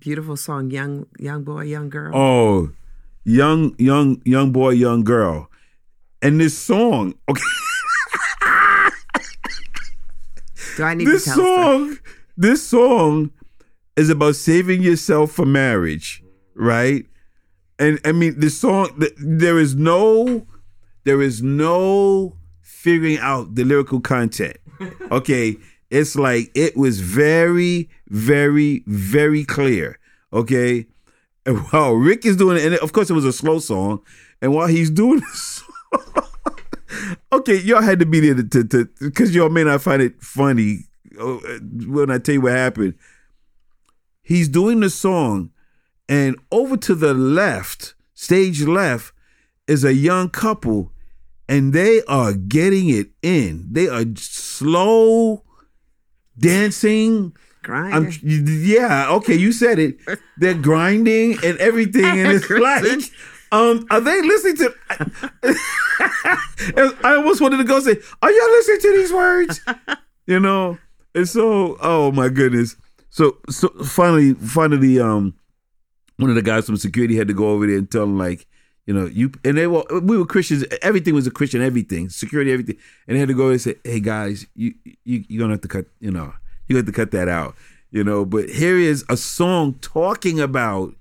beautiful 0.00 0.36
song, 0.36 0.72
"Young 0.72 1.06
Young 1.20 1.44
Boy, 1.44 1.62
Young 1.62 1.88
Girl." 1.88 2.10
Oh, 2.16 2.72
young, 3.22 3.76
young, 3.78 4.20
young 4.24 4.50
boy, 4.50 4.70
young 4.70 5.04
girl, 5.04 5.48
and 6.20 6.40
this 6.40 6.58
song. 6.58 7.14
Okay, 7.28 7.42
Do 10.76 10.82
I 10.82 10.94
need 10.94 11.06
this 11.06 11.26
to 11.26 11.30
tell? 11.30 11.40
us 11.40 11.46
song, 11.46 11.98
this 12.36 12.66
song 12.66 13.30
is 13.96 14.10
about 14.10 14.36
saving 14.36 14.82
yourself 14.82 15.32
for 15.32 15.44
marriage, 15.46 16.22
right? 16.54 17.06
And 17.78 17.98
I 18.04 18.12
mean, 18.12 18.38
this 18.40 18.58
song. 18.58 18.98
th- 18.98 19.12
There 19.18 19.58
is 19.58 19.74
no, 19.74 20.46
there 21.04 21.20
is 21.22 21.42
no 21.42 22.36
figuring 22.60 23.18
out 23.18 23.54
the 23.54 23.64
lyrical 23.64 24.00
content. 24.00 24.56
Okay, 25.12 25.56
it's 25.90 26.16
like 26.16 26.50
it 26.56 26.76
was 26.76 27.00
very, 27.00 27.88
very, 28.08 28.82
very 28.86 29.44
clear. 29.44 29.98
Okay, 30.32 30.86
and 31.46 31.58
while 31.70 31.92
Rick 31.92 32.24
is 32.26 32.36
doing 32.36 32.56
it, 32.56 32.64
and 32.64 32.74
of 32.76 32.92
course 32.92 33.08
it 33.10 33.12
was 33.12 33.24
a 33.26 33.32
slow 33.32 33.58
song, 33.60 34.00
and 34.40 34.52
while 34.54 34.66
he's 34.66 34.90
doing 34.90 35.20
this. 35.20 35.62
okay, 37.32 37.56
y'all 37.58 37.82
had 37.82 37.98
to 38.00 38.06
be 38.06 38.20
there 38.20 38.42
to 38.42 38.64
to 38.64 38.88
because 39.00 39.34
y'all 39.34 39.50
may 39.50 39.64
not 39.64 39.82
find 39.82 40.02
it 40.02 40.20
funny 40.22 40.86
uh, 41.20 41.36
when 41.86 42.10
I 42.10 42.18
tell 42.18 42.34
you 42.34 42.40
what 42.40 42.52
happened. 42.52 42.94
He's 44.22 44.48
doing 44.48 44.80
the 44.80 44.90
song, 44.90 45.50
and 46.08 46.36
over 46.50 46.76
to 46.76 46.94
the 46.94 47.12
left, 47.12 47.94
stage 48.14 48.62
left, 48.62 49.12
is 49.66 49.84
a 49.84 49.94
young 49.94 50.30
couple, 50.30 50.92
and 51.48 51.72
they 51.72 52.02
are 52.04 52.32
getting 52.32 52.88
it 52.88 53.10
in. 53.22 53.66
They 53.70 53.88
are 53.88 54.04
slow 54.16 55.44
dancing. 56.38 57.34
Grinding. 57.62 57.94
I'm 57.94 58.10
yeah, 58.64 59.08
okay, 59.10 59.34
you 59.34 59.52
said 59.52 59.78
it. 59.78 59.98
They're 60.36 60.54
grinding 60.54 61.38
and 61.44 61.58
everything, 61.58 62.04
and 62.04 62.32
it's 62.32 62.50
like, 62.50 62.84
um, 63.52 63.86
are 63.90 64.00
they 64.00 64.22
listening 64.22 64.56
to? 64.56 64.74
I 67.04 67.14
almost 67.16 67.40
wanted 67.40 67.58
to 67.58 67.64
go 67.64 67.80
say, 67.80 67.96
are 68.22 68.30
y'all 68.30 68.50
listening 68.50 68.80
to 68.80 68.96
these 68.96 69.12
words? 69.12 69.60
You 70.26 70.40
know, 70.40 70.78
and 71.14 71.28
so, 71.28 71.76
oh 71.80 72.10
my 72.12 72.28
goodness. 72.28 72.76
So, 73.12 73.36
so 73.50 73.68
finally, 73.84 74.32
finally, 74.32 74.98
um, 74.98 75.34
one 76.16 76.30
of 76.30 76.36
the 76.36 76.40
guys 76.40 76.64
from 76.64 76.78
security 76.78 77.14
had 77.14 77.28
to 77.28 77.34
go 77.34 77.50
over 77.50 77.66
there 77.66 77.76
and 77.76 77.90
tell 77.90 78.06
them 78.06 78.16
like, 78.16 78.46
you 78.86 78.94
know, 78.94 79.04
you 79.04 79.30
and 79.44 79.56
they 79.56 79.66
were 79.66 79.84
we 80.00 80.16
were 80.16 80.24
Christians. 80.24 80.64
Everything 80.80 81.14
was 81.14 81.26
a 81.26 81.30
Christian. 81.30 81.60
Everything, 81.60 82.08
security, 82.08 82.50
everything. 82.50 82.76
And 83.06 83.14
they 83.14 83.20
had 83.20 83.28
to 83.28 83.34
go 83.34 83.50
and 83.50 83.60
say, 83.60 83.76
"Hey 83.84 84.00
guys, 84.00 84.46
you 84.54 84.74
you 85.04 85.24
you're 85.28 85.40
gonna 85.40 85.52
have 85.52 85.60
to 85.60 85.68
cut. 85.68 85.84
You 86.00 86.10
know, 86.10 86.32
you 86.68 86.76
have 86.76 86.86
to 86.86 86.92
cut 86.92 87.10
that 87.10 87.28
out. 87.28 87.54
You 87.90 88.02
know." 88.02 88.24
But 88.24 88.48
here 88.48 88.78
is 88.78 89.04
a 89.10 89.16
song 89.16 89.74
talking 89.82 90.40
about 90.40 90.94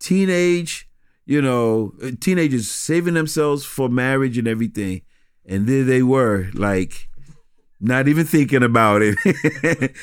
teenage, 0.00 0.88
you 1.24 1.40
know, 1.40 1.94
teenagers 2.20 2.68
saving 2.68 3.14
themselves 3.14 3.64
for 3.64 3.88
marriage 3.88 4.36
and 4.36 4.48
everything, 4.48 5.02
and 5.46 5.66
there 5.66 5.84
they 5.84 6.02
were, 6.02 6.50
like, 6.52 7.08
not 7.82 8.08
even 8.08 8.24
thinking 8.24 8.62
about 8.62 9.02
it. 9.02 9.16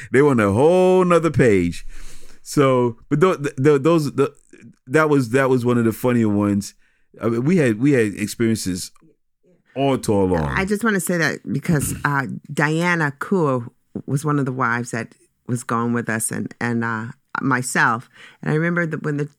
they 0.11 0.21
were 0.21 0.31
on 0.31 0.39
a 0.39 0.51
whole 0.51 1.03
nother 1.05 1.31
page. 1.31 1.85
So, 2.43 2.97
but 3.09 3.21
th- 3.21 3.55
th- 3.63 3.81
those 3.81 4.13
the, 4.15 4.33
that 4.87 5.09
was 5.09 5.29
that 5.31 5.49
was 5.49 5.65
one 5.65 5.77
of 5.77 5.85
the 5.85 5.93
funnier 5.93 6.29
ones. 6.29 6.73
I 7.21 7.29
mean, 7.29 7.43
we 7.45 7.57
had 7.57 7.79
we 7.79 7.91
had 7.93 8.13
experiences 8.15 8.91
all 9.75 9.97
tour 9.97 10.25
long. 10.25 10.43
I 10.43 10.65
just 10.65 10.83
want 10.83 10.95
to 10.95 10.99
say 10.99 11.17
that 11.17 11.39
because 11.51 11.95
uh, 12.05 12.27
Diana 12.51 13.13
Cua 13.19 13.65
was 14.05 14.25
one 14.25 14.39
of 14.39 14.45
the 14.45 14.51
wives 14.51 14.91
that 14.91 15.13
was 15.47 15.63
going 15.63 15.93
with 15.93 16.09
us, 16.09 16.31
and 16.31 16.53
and 16.59 16.83
uh, 16.83 17.05
myself. 17.41 18.09
And 18.41 18.51
I 18.51 18.55
remember 18.55 18.85
that 18.85 19.03
when 19.03 19.17
the 19.17 19.29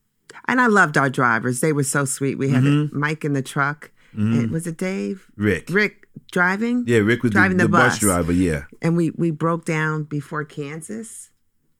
and 0.48 0.60
I 0.60 0.66
loved 0.66 0.96
our 0.96 1.10
drivers; 1.10 1.60
they 1.60 1.72
were 1.72 1.84
so 1.84 2.04
sweet. 2.04 2.38
We 2.38 2.50
had 2.50 2.62
Mm-hmm. 2.62 2.98
Mike 2.98 3.24
in 3.24 3.32
the 3.34 3.42
truck. 3.42 3.90
And 4.12 4.50
was 4.50 4.66
it 4.66 4.76
Dave? 4.76 5.28
Rick. 5.36 5.68
Rick 5.70 6.08
driving. 6.32 6.84
Yeah, 6.86 6.98
Rick 6.98 7.22
was 7.22 7.32
driving 7.32 7.56
the, 7.56 7.64
the, 7.64 7.68
the 7.68 7.72
bus. 7.72 7.92
bus. 7.94 7.98
driver. 7.98 8.32
Yeah, 8.32 8.64
And 8.82 8.96
we 8.96 9.10
we 9.10 9.30
broke 9.30 9.64
down 9.64 10.04
before 10.04 10.44
Kansas. 10.44 11.30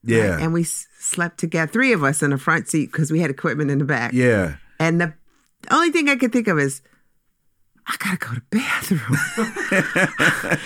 yeah, 0.03 0.37
And 0.39 0.53
we 0.53 0.63
slept 0.63 1.37
together, 1.39 1.71
three 1.71 1.93
of 1.93 2.03
us 2.03 2.21
in 2.23 2.31
the 2.31 2.37
front 2.37 2.67
seat 2.67 2.91
because 2.91 3.11
we 3.11 3.19
had 3.19 3.29
equipment 3.29 3.69
in 3.71 3.77
the 3.79 3.85
back. 3.85 4.13
yeah. 4.13 4.55
And 4.79 4.99
the 4.99 5.13
only 5.69 5.91
thing 5.91 6.09
I 6.09 6.15
could 6.15 6.31
think 6.33 6.47
of 6.47 6.57
is, 6.57 6.81
I 7.87 7.95
gotta 7.99 8.17
go 8.17 8.33
to 8.33 8.41
bathroom. 8.49 9.17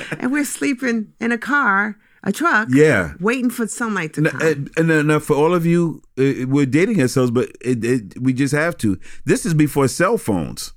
and 0.20 0.32
we're 0.32 0.46
sleeping 0.46 1.14
in 1.20 1.32
a 1.32 1.38
car, 1.38 1.98
a 2.24 2.32
truck, 2.32 2.70
Yeah. 2.72 3.14
waiting 3.20 3.50
for 3.50 3.68
sunlight 3.68 4.14
to 4.14 4.24
come. 4.30 4.42
And, 4.42 4.70
and 4.78 5.08
now 5.08 5.20
for 5.20 5.36
all 5.36 5.54
of 5.54 5.66
you, 5.66 6.02
uh, 6.18 6.48
we're 6.48 6.66
dating 6.66 7.02
ourselves, 7.02 7.32
but 7.32 7.50
it, 7.62 7.84
it, 7.84 8.20
we 8.22 8.34
just 8.34 8.54
have 8.54 8.78
to. 8.80 9.00
This 9.26 9.46
is 9.46 9.54
before 9.54 9.88
cell 9.88 10.18
phones. 10.18 10.74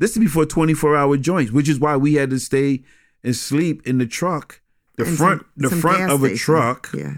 This 0.00 0.12
is 0.12 0.18
before 0.18 0.46
24 0.46 0.96
hour 0.96 1.16
joints, 1.16 1.52
which 1.52 1.68
is 1.68 1.78
why 1.78 1.96
we 1.96 2.14
had 2.14 2.30
to 2.30 2.40
stay 2.40 2.82
and 3.22 3.36
sleep 3.36 3.86
in 3.86 3.98
the 3.98 4.06
truck, 4.06 4.60
the 4.96 5.04
And 5.04 5.16
front, 5.16 5.40
some- 5.42 5.48
the 5.56 5.68
some 5.70 5.80
front 5.80 6.10
of 6.10 6.22
a 6.24 6.28
station. 6.28 6.44
truck, 6.44 6.90
Yeah. 6.92 7.14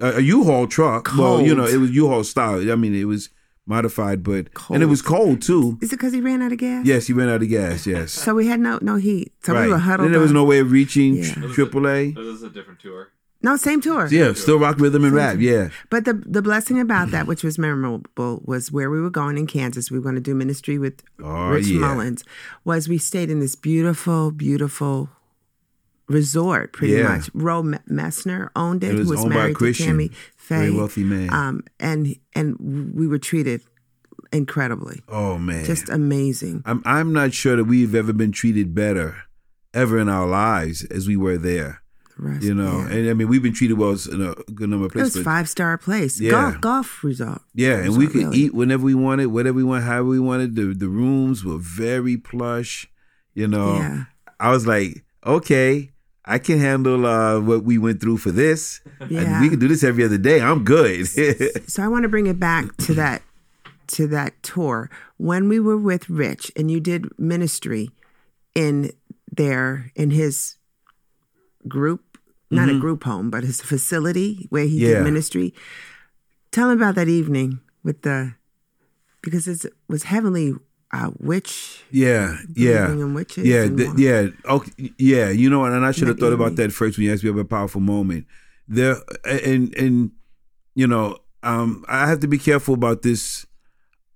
a, 0.00 0.16
a 0.16 0.20
U-Haul 0.20 0.66
truck. 0.66 1.14
Well, 1.16 1.40
you 1.42 1.54
know, 1.54 1.66
it 1.66 1.76
was 1.76 1.90
U-Haul 1.92 2.24
style. 2.24 2.72
I 2.72 2.74
mean, 2.74 2.94
it 2.94 3.04
was 3.04 3.28
modified, 3.66 4.22
but 4.24 4.48
and 4.70 4.82
it 4.82 4.86
was 4.86 5.02
cold 5.02 5.40
too. 5.42 5.78
Is 5.80 5.92
it 5.92 5.96
because 5.96 6.12
he 6.12 6.20
ran 6.20 6.42
out 6.42 6.50
of 6.52 6.58
gas? 6.58 6.84
Yes, 6.84 7.06
he 7.06 7.12
ran 7.12 7.28
out 7.28 7.42
of 7.42 7.48
gas. 7.48 7.86
Yes, 7.86 8.10
So 8.12 8.34
we 8.34 8.46
had 8.48 8.58
no 8.60 8.78
no 8.82 8.96
heat. 8.96 9.32
So 9.44 9.52
right. 9.52 9.66
we 9.66 9.72
were 9.72 9.78
huddled. 9.78 10.06
Then 10.06 10.12
there 10.12 10.20
was 10.20 10.30
up. 10.32 10.34
no 10.34 10.44
way 10.44 10.58
of 10.58 10.72
reaching 10.72 11.16
Yeah. 11.16 11.34
AAA. 11.34 12.14
This 12.16 12.24
is 12.26 12.42
a 12.42 12.50
different 12.50 12.80
tour. 12.80 13.08
No 13.42 13.56
same 13.56 13.80
tour. 13.80 14.06
Yeah, 14.10 14.32
still 14.34 14.58
rock 14.58 14.78
rhythm 14.78 15.04
and 15.04 15.12
rap. 15.12 15.36
Yeah, 15.40 15.70
But 15.90 16.04
the 16.04 16.14
the 16.14 16.42
blessing 16.42 16.78
about 16.78 17.10
that, 17.10 17.26
which 17.26 17.42
was 17.42 17.58
memorable, 17.58 18.40
was 18.44 18.70
where 18.70 18.88
we 18.90 19.00
were 19.00 19.10
going 19.10 19.36
in 19.36 19.46
Kansas. 19.46 19.90
We 19.90 19.98
were 19.98 20.02
going 20.02 20.14
to 20.14 20.20
do 20.20 20.34
ministry 20.34 20.78
with 20.78 21.02
Oh, 21.22 21.48
Rich 21.48 21.66
yeah. 21.66 21.80
Mullins. 21.80 22.24
Was 22.64 22.88
we 22.88 22.98
stayed 22.98 23.30
in 23.30 23.40
this 23.40 23.56
beautiful, 23.56 24.30
beautiful 24.30 25.10
resort, 26.08 26.72
pretty 26.72 26.94
Yeah. 26.94 27.08
much. 27.16 27.30
Roe 27.34 27.62
Me- 27.62 27.78
Messner 27.88 28.50
owned 28.54 28.84
it. 28.84 28.94
It 28.94 28.98
was 28.98 29.08
who 29.08 29.10
was 29.14 29.20
owned 29.20 29.30
by 29.30 29.36
married 29.36 29.52
to 29.54 29.58
Christian, 29.58 29.86
Tammy 29.86 30.08
Faye. 30.36 30.56
very 30.58 30.70
wealthy 30.76 31.04
man. 31.04 31.32
Um, 31.32 31.62
and 31.80 32.14
and 32.34 32.56
we 32.94 33.06
were 33.06 33.18
treated 33.18 33.62
incredibly, 34.32 35.02
Oh 35.08 35.38
man, 35.38 35.64
just 35.64 35.88
amazing. 35.88 36.62
I'm 36.64 36.82
I'm 36.84 37.12
not 37.12 37.32
sure 37.32 37.56
that 37.56 37.64
we've 37.64 37.94
ever 37.94 38.12
been 38.12 38.32
treated 38.32 38.74
better 38.74 39.16
ever 39.74 39.98
in 39.98 40.08
our 40.08 40.26
lives 40.26 40.84
as 40.86 41.06
we 41.08 41.16
were 41.16 41.38
there. 41.38 41.81
Rest- 42.22 42.44
You 42.44 42.54
know, 42.54 42.78
yeah. 42.78 42.92
and 42.96 43.10
I 43.10 43.14
mean 43.14 43.28
we've 43.28 43.42
been 43.42 43.52
treated 43.52 43.76
well 43.78 43.90
in 44.10 44.22
a 44.22 44.34
good 44.52 44.68
number 44.70 44.86
of 44.86 44.92
it 44.94 44.98
was 45.00 45.10
places. 45.12 45.24
five 45.24 45.48
star 45.48 45.76
place. 45.78 46.20
Yeah. 46.20 46.30
Golf 46.30 46.60
golf 46.60 47.04
resort. 47.04 47.42
Yeah, 47.54 47.78
and 47.78 47.96
we 47.96 48.06
could 48.06 48.16
really. 48.26 48.38
eat 48.38 48.54
whenever 48.54 48.84
we 48.84 48.94
wanted, 48.94 49.26
whatever 49.26 49.56
we 49.56 49.64
want, 49.64 49.84
however 49.84 50.08
we 50.08 50.20
wanted. 50.20 50.54
The 50.56 50.72
the 50.74 50.88
rooms 50.88 51.44
were 51.44 51.58
very 51.58 52.16
plush. 52.16 52.88
You 53.34 53.48
know, 53.48 53.76
Yeah. 53.76 54.04
I 54.38 54.50
was 54.50 54.66
like, 54.66 55.04
okay, 55.26 55.90
I 56.24 56.38
can 56.38 56.58
handle 56.58 57.06
uh, 57.06 57.40
what 57.40 57.64
we 57.64 57.78
went 57.78 58.00
through 58.00 58.18
for 58.18 58.30
this. 58.30 58.80
Yeah. 59.08 59.40
we 59.40 59.48
can 59.48 59.58
do 59.58 59.66
this 59.68 59.82
every 59.82 60.04
other 60.04 60.18
day. 60.18 60.40
I'm 60.40 60.64
good. 60.64 61.06
So 61.68 61.82
I 61.82 61.88
want 61.88 62.02
to 62.04 62.08
bring 62.08 62.26
it 62.28 62.38
back 62.38 62.76
to 62.86 62.94
that 63.02 63.22
to 63.88 64.06
that 64.08 64.40
tour 64.42 64.88
when 65.16 65.48
we 65.48 65.58
were 65.60 65.76
with 65.76 66.08
Rich 66.08 66.52
and 66.56 66.70
you 66.70 66.78
did 66.80 67.06
ministry 67.18 67.90
in 68.54 68.92
there 69.30 69.90
in 69.96 70.10
his 70.10 70.56
group 71.68 72.11
not 72.52 72.68
a 72.68 72.78
group 72.78 73.04
home, 73.04 73.30
but 73.30 73.42
his 73.44 73.60
facility 73.60 74.46
where 74.50 74.64
he 74.64 74.78
Yeah. 74.78 74.94
did 74.94 75.04
ministry. 75.04 75.54
Tell 76.50 76.70
him 76.70 76.78
about 76.78 76.94
that 76.96 77.08
evening 77.08 77.60
with 77.82 78.02
the 78.02 78.34
because 79.22 79.46
it 79.48 79.72
was 79.88 80.02
heavenly 80.04 80.54
uh, 80.92 81.10
witch. 81.18 81.82
Yeah, 81.90 82.36
yeah, 82.54 82.94
yeah, 83.36 83.62
and 83.64 83.78
th- 83.78 83.90
yeah. 83.96 84.26
Okay, 84.44 84.92
yeah. 84.98 85.30
You 85.30 85.48
know, 85.48 85.60
what, 85.60 85.72
and 85.72 85.86
I 85.86 85.92
should 85.92 86.08
have 86.08 86.18
thought 86.18 86.34
about 86.34 86.56
that 86.56 86.72
first 86.72 86.98
when 86.98 87.06
you 87.06 87.12
asked 87.12 87.24
me 87.24 87.30
about 87.30 87.40
a 87.40 87.44
powerful 87.46 87.80
moment. 87.80 88.26
There, 88.68 88.96
and 89.24 89.74
and 89.76 90.10
you 90.74 90.86
know, 90.86 91.16
um, 91.42 91.84
I 91.88 92.06
have 92.08 92.20
to 92.20 92.28
be 92.28 92.36
careful 92.38 92.74
about 92.74 93.00
this, 93.02 93.46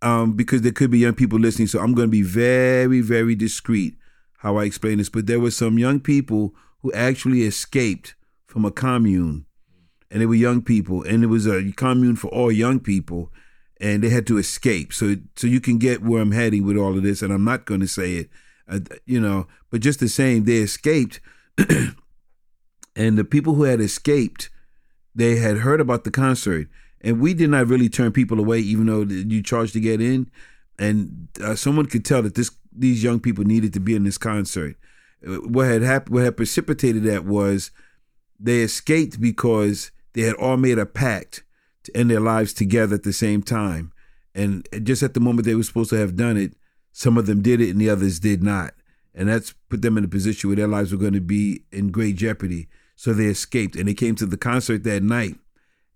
um, 0.02 0.32
because 0.34 0.60
there 0.62 0.72
could 0.72 0.90
be 0.90 0.98
young 0.98 1.14
people 1.14 1.38
listening. 1.38 1.68
So 1.68 1.78
I'm 1.80 1.94
going 1.94 2.08
to 2.08 2.12
be 2.12 2.22
very, 2.22 3.00
very 3.00 3.34
discreet 3.34 3.96
how 4.38 4.56
I 4.58 4.64
explain 4.64 4.98
this. 4.98 5.08
But 5.08 5.26
there 5.26 5.40
were 5.40 5.50
some 5.50 5.78
young 5.78 6.00
people 6.00 6.54
who 6.82 6.92
actually 6.92 7.42
escaped 7.44 8.14
from 8.56 8.64
a 8.64 8.70
commune, 8.70 9.44
and 10.10 10.22
they 10.22 10.24
were 10.24 10.34
young 10.34 10.62
people, 10.62 11.02
and 11.02 11.22
it 11.22 11.26
was 11.26 11.46
a 11.46 11.72
commune 11.72 12.16
for 12.16 12.28
all 12.28 12.50
young 12.50 12.80
people, 12.80 13.30
and 13.82 14.02
they 14.02 14.08
had 14.08 14.26
to 14.26 14.38
escape. 14.38 14.94
So, 14.94 15.16
so 15.36 15.46
you 15.46 15.60
can 15.60 15.76
get 15.76 16.02
where 16.02 16.22
I'm 16.22 16.32
heading 16.32 16.64
with 16.64 16.78
all 16.78 16.96
of 16.96 17.02
this, 17.02 17.20
and 17.20 17.34
I'm 17.34 17.44
not 17.44 17.66
going 17.66 17.80
to 17.80 17.86
say 17.86 18.14
it, 18.14 18.30
uh, 18.66 18.80
you 19.04 19.20
know. 19.20 19.46
But 19.70 19.82
just 19.82 20.00
the 20.00 20.08
same, 20.08 20.44
they 20.44 20.56
escaped, 20.56 21.20
and 22.96 23.18
the 23.18 23.24
people 23.24 23.56
who 23.56 23.64
had 23.64 23.78
escaped, 23.78 24.48
they 25.14 25.36
had 25.36 25.58
heard 25.58 25.82
about 25.82 26.04
the 26.04 26.10
concert, 26.10 26.66
and 27.02 27.20
we 27.20 27.34
did 27.34 27.50
not 27.50 27.66
really 27.66 27.90
turn 27.90 28.10
people 28.10 28.40
away, 28.40 28.60
even 28.60 28.86
though 28.86 29.02
you 29.02 29.42
charged 29.42 29.74
to 29.74 29.80
get 29.80 30.00
in, 30.00 30.30
and 30.78 31.28
uh, 31.44 31.54
someone 31.54 31.84
could 31.84 32.06
tell 32.06 32.22
that 32.22 32.36
this 32.36 32.50
these 32.72 33.02
young 33.02 33.20
people 33.20 33.44
needed 33.44 33.74
to 33.74 33.80
be 33.80 33.94
in 33.94 34.04
this 34.04 34.16
concert. 34.16 34.76
Uh, 35.26 35.40
What 35.46 35.66
had 35.66 35.82
happened, 35.82 36.14
what 36.14 36.24
had 36.24 36.38
precipitated 36.38 37.04
that 37.04 37.26
was 37.26 37.70
they 38.38 38.60
escaped 38.60 39.20
because 39.20 39.90
they 40.12 40.22
had 40.22 40.34
all 40.36 40.56
made 40.56 40.78
a 40.78 40.86
pact 40.86 41.44
to 41.84 41.96
end 41.96 42.10
their 42.10 42.20
lives 42.20 42.52
together 42.52 42.94
at 42.94 43.02
the 43.02 43.12
same 43.12 43.42
time. 43.42 43.92
And 44.34 44.66
just 44.82 45.02
at 45.02 45.14
the 45.14 45.20
moment 45.20 45.46
they 45.46 45.54
were 45.54 45.62
supposed 45.62 45.90
to 45.90 45.96
have 45.96 46.16
done 46.16 46.36
it, 46.36 46.54
some 46.92 47.16
of 47.16 47.26
them 47.26 47.42
did 47.42 47.60
it 47.60 47.70
and 47.70 47.80
the 47.80 47.90
others 47.90 48.20
did 48.20 48.42
not. 48.42 48.74
And 49.14 49.28
that's 49.28 49.54
put 49.70 49.82
them 49.82 49.96
in 49.96 50.04
a 50.04 50.08
position 50.08 50.50
where 50.50 50.56
their 50.56 50.66
lives 50.66 50.92
were 50.92 50.98
going 50.98 51.14
to 51.14 51.20
be 51.20 51.62
in 51.72 51.90
great 51.90 52.16
jeopardy. 52.16 52.68
So 52.96 53.12
they 53.12 53.26
escaped 53.26 53.76
and 53.76 53.88
they 53.88 53.94
came 53.94 54.14
to 54.16 54.26
the 54.26 54.36
concert 54.36 54.84
that 54.84 55.02
night. 55.02 55.36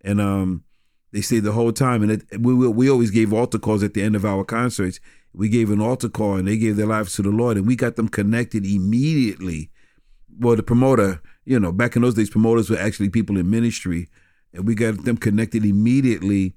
And 0.03 0.21
um, 0.21 0.65
they 1.13 1.21
stayed 1.21 1.45
the 1.45 1.53
whole 1.53 1.73
time. 1.73 2.03
And 2.03 2.13
it, 2.13 2.41
we, 2.41 2.55
we 2.55 2.69
we 2.69 2.91
always 2.91 3.11
gave 3.11 3.33
altar 3.33 3.59
calls 3.59 3.83
at 3.83 3.93
the 3.93 4.03
end 4.03 4.17
of 4.17 4.25
our 4.25 4.45
concerts. 4.45 5.01
We 5.35 5.51
gave 5.51 5.71
an 5.71 5.81
altar 5.81 6.09
call 6.09 6.37
and 6.37 6.49
they 6.49 6.57
gave 6.57 6.77
their 6.77 6.87
lives 6.87 7.15
to 7.15 7.23
the 7.23 7.31
Lord. 7.31 7.59
And 7.59 7.67
we 7.67 7.77
got 7.77 7.97
them 7.97 8.09
connected 8.09 8.65
immediately 8.65 9.71
well, 10.39 10.57
the 10.57 10.63
promoter, 10.63 11.21
you 11.45 11.59
know, 11.59 11.73
back 11.73 11.97
in 11.97 12.03
those 12.03 12.15
days, 12.15 12.31
promoters 12.31 12.71
were 12.71 12.79
actually 12.79 13.09
people 13.09 13.37
in 13.39 13.51
ministry, 13.51 14.09
and 14.53 14.67
we 14.67 14.75
got 14.75 15.05
them 15.05 15.17
connected 15.17 15.65
immediately 15.65 16.55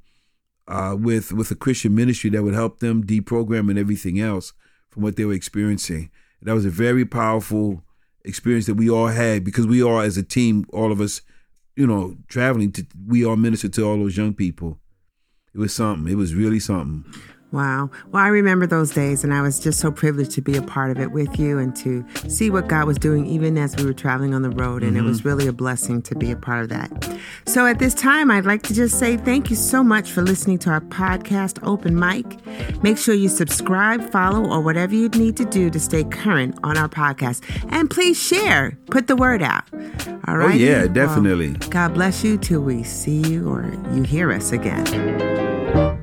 uh, 0.67 0.95
with 0.97 1.31
with 1.31 1.51
a 1.51 1.55
Christian 1.55 1.95
ministry 1.95 2.29
that 2.31 2.43
would 2.43 2.53
help 2.53 2.79
them 2.79 3.05
deprogram 3.05 3.69
and 3.69 3.79
everything 3.79 4.19
else 4.19 4.53
from 4.89 5.03
what 5.03 5.15
they 5.15 5.25
were 5.25 5.33
experiencing. 5.33 6.09
That 6.41 6.53
was 6.53 6.65
a 6.65 6.69
very 6.69 7.05
powerful 7.05 7.83
experience 8.25 8.65
that 8.65 8.75
we 8.75 8.89
all 8.89 9.07
had 9.07 9.43
because 9.43 9.65
we 9.65 9.81
all, 9.81 9.99
as 9.99 10.17
a 10.17 10.23
team, 10.23 10.65
all 10.73 10.91
of 10.91 11.01
us, 11.01 11.21
you 11.75 11.87
know, 11.87 12.17
traveling 12.27 12.71
to, 12.73 12.85
we 13.07 13.25
all 13.25 13.35
ministered 13.35 13.73
to 13.73 13.83
all 13.83 13.97
those 13.97 14.17
young 14.17 14.33
people. 14.33 14.79
It 15.53 15.59
was 15.59 15.73
something. 15.73 16.11
It 16.11 16.15
was 16.15 16.35
really 16.35 16.59
something. 16.59 17.05
Wow. 17.53 17.91
Well, 18.11 18.23
I 18.23 18.29
remember 18.29 18.65
those 18.65 18.91
days, 18.91 19.23
and 19.23 19.31
I 19.31 19.43
was 19.43 19.59
just 19.59 19.79
so 19.79 19.91
privileged 19.91 20.31
to 20.31 20.41
be 20.41 20.57
a 20.57 20.61
part 20.63 20.89
of 20.89 20.99
it 20.99 21.11
with 21.11 21.37
you 21.37 21.59
and 21.59 21.75
to 21.75 22.03
see 22.27 22.49
what 22.49 22.67
God 22.67 22.87
was 22.87 22.97
doing 22.97 23.27
even 23.27 23.59
as 23.59 23.75
we 23.75 23.85
were 23.85 23.93
traveling 23.93 24.33
on 24.33 24.41
the 24.41 24.49
road. 24.49 24.81
And 24.81 24.97
it 24.97 25.03
was 25.03 25.19
mm-hmm. 25.19 25.27
really 25.27 25.47
a 25.47 25.53
blessing 25.53 26.01
to 26.01 26.15
be 26.15 26.31
a 26.31 26.35
part 26.35 26.63
of 26.63 26.69
that. 26.69 27.19
So 27.45 27.67
at 27.67 27.77
this 27.77 27.93
time, 27.93 28.31
I'd 28.31 28.45
like 28.45 28.63
to 28.63 28.73
just 28.73 28.97
say 28.97 29.17
thank 29.17 29.51
you 29.51 29.55
so 29.55 29.83
much 29.83 30.09
for 30.11 30.23
listening 30.23 30.57
to 30.59 30.71
our 30.71 30.81
podcast, 30.81 31.59
Open 31.61 31.97
Mic. 31.97 32.25
Make 32.81 32.97
sure 32.97 33.13
you 33.13 33.29
subscribe, 33.29 34.09
follow, 34.09 34.49
or 34.49 34.59
whatever 34.59 34.95
you 34.95 35.09
need 35.09 35.37
to 35.37 35.45
do 35.45 35.69
to 35.69 35.79
stay 35.79 36.03
current 36.05 36.57
on 36.63 36.75
our 36.75 36.89
podcast. 36.89 37.43
And 37.69 37.87
please 37.87 38.19
share, 38.19 38.75
put 38.87 39.05
the 39.05 39.15
word 39.15 39.43
out. 39.43 39.63
All 40.27 40.37
right. 40.37 40.55
Oh, 40.55 40.57
yeah, 40.57 40.87
definitely. 40.87 41.53
God 41.69 41.93
bless 41.93 42.23
you 42.23 42.39
till 42.39 42.61
we 42.61 42.81
see 42.81 43.21
you 43.27 43.47
or 43.47 43.71
you 43.93 44.01
hear 44.01 44.31
us 44.31 44.51
again. 44.51 46.01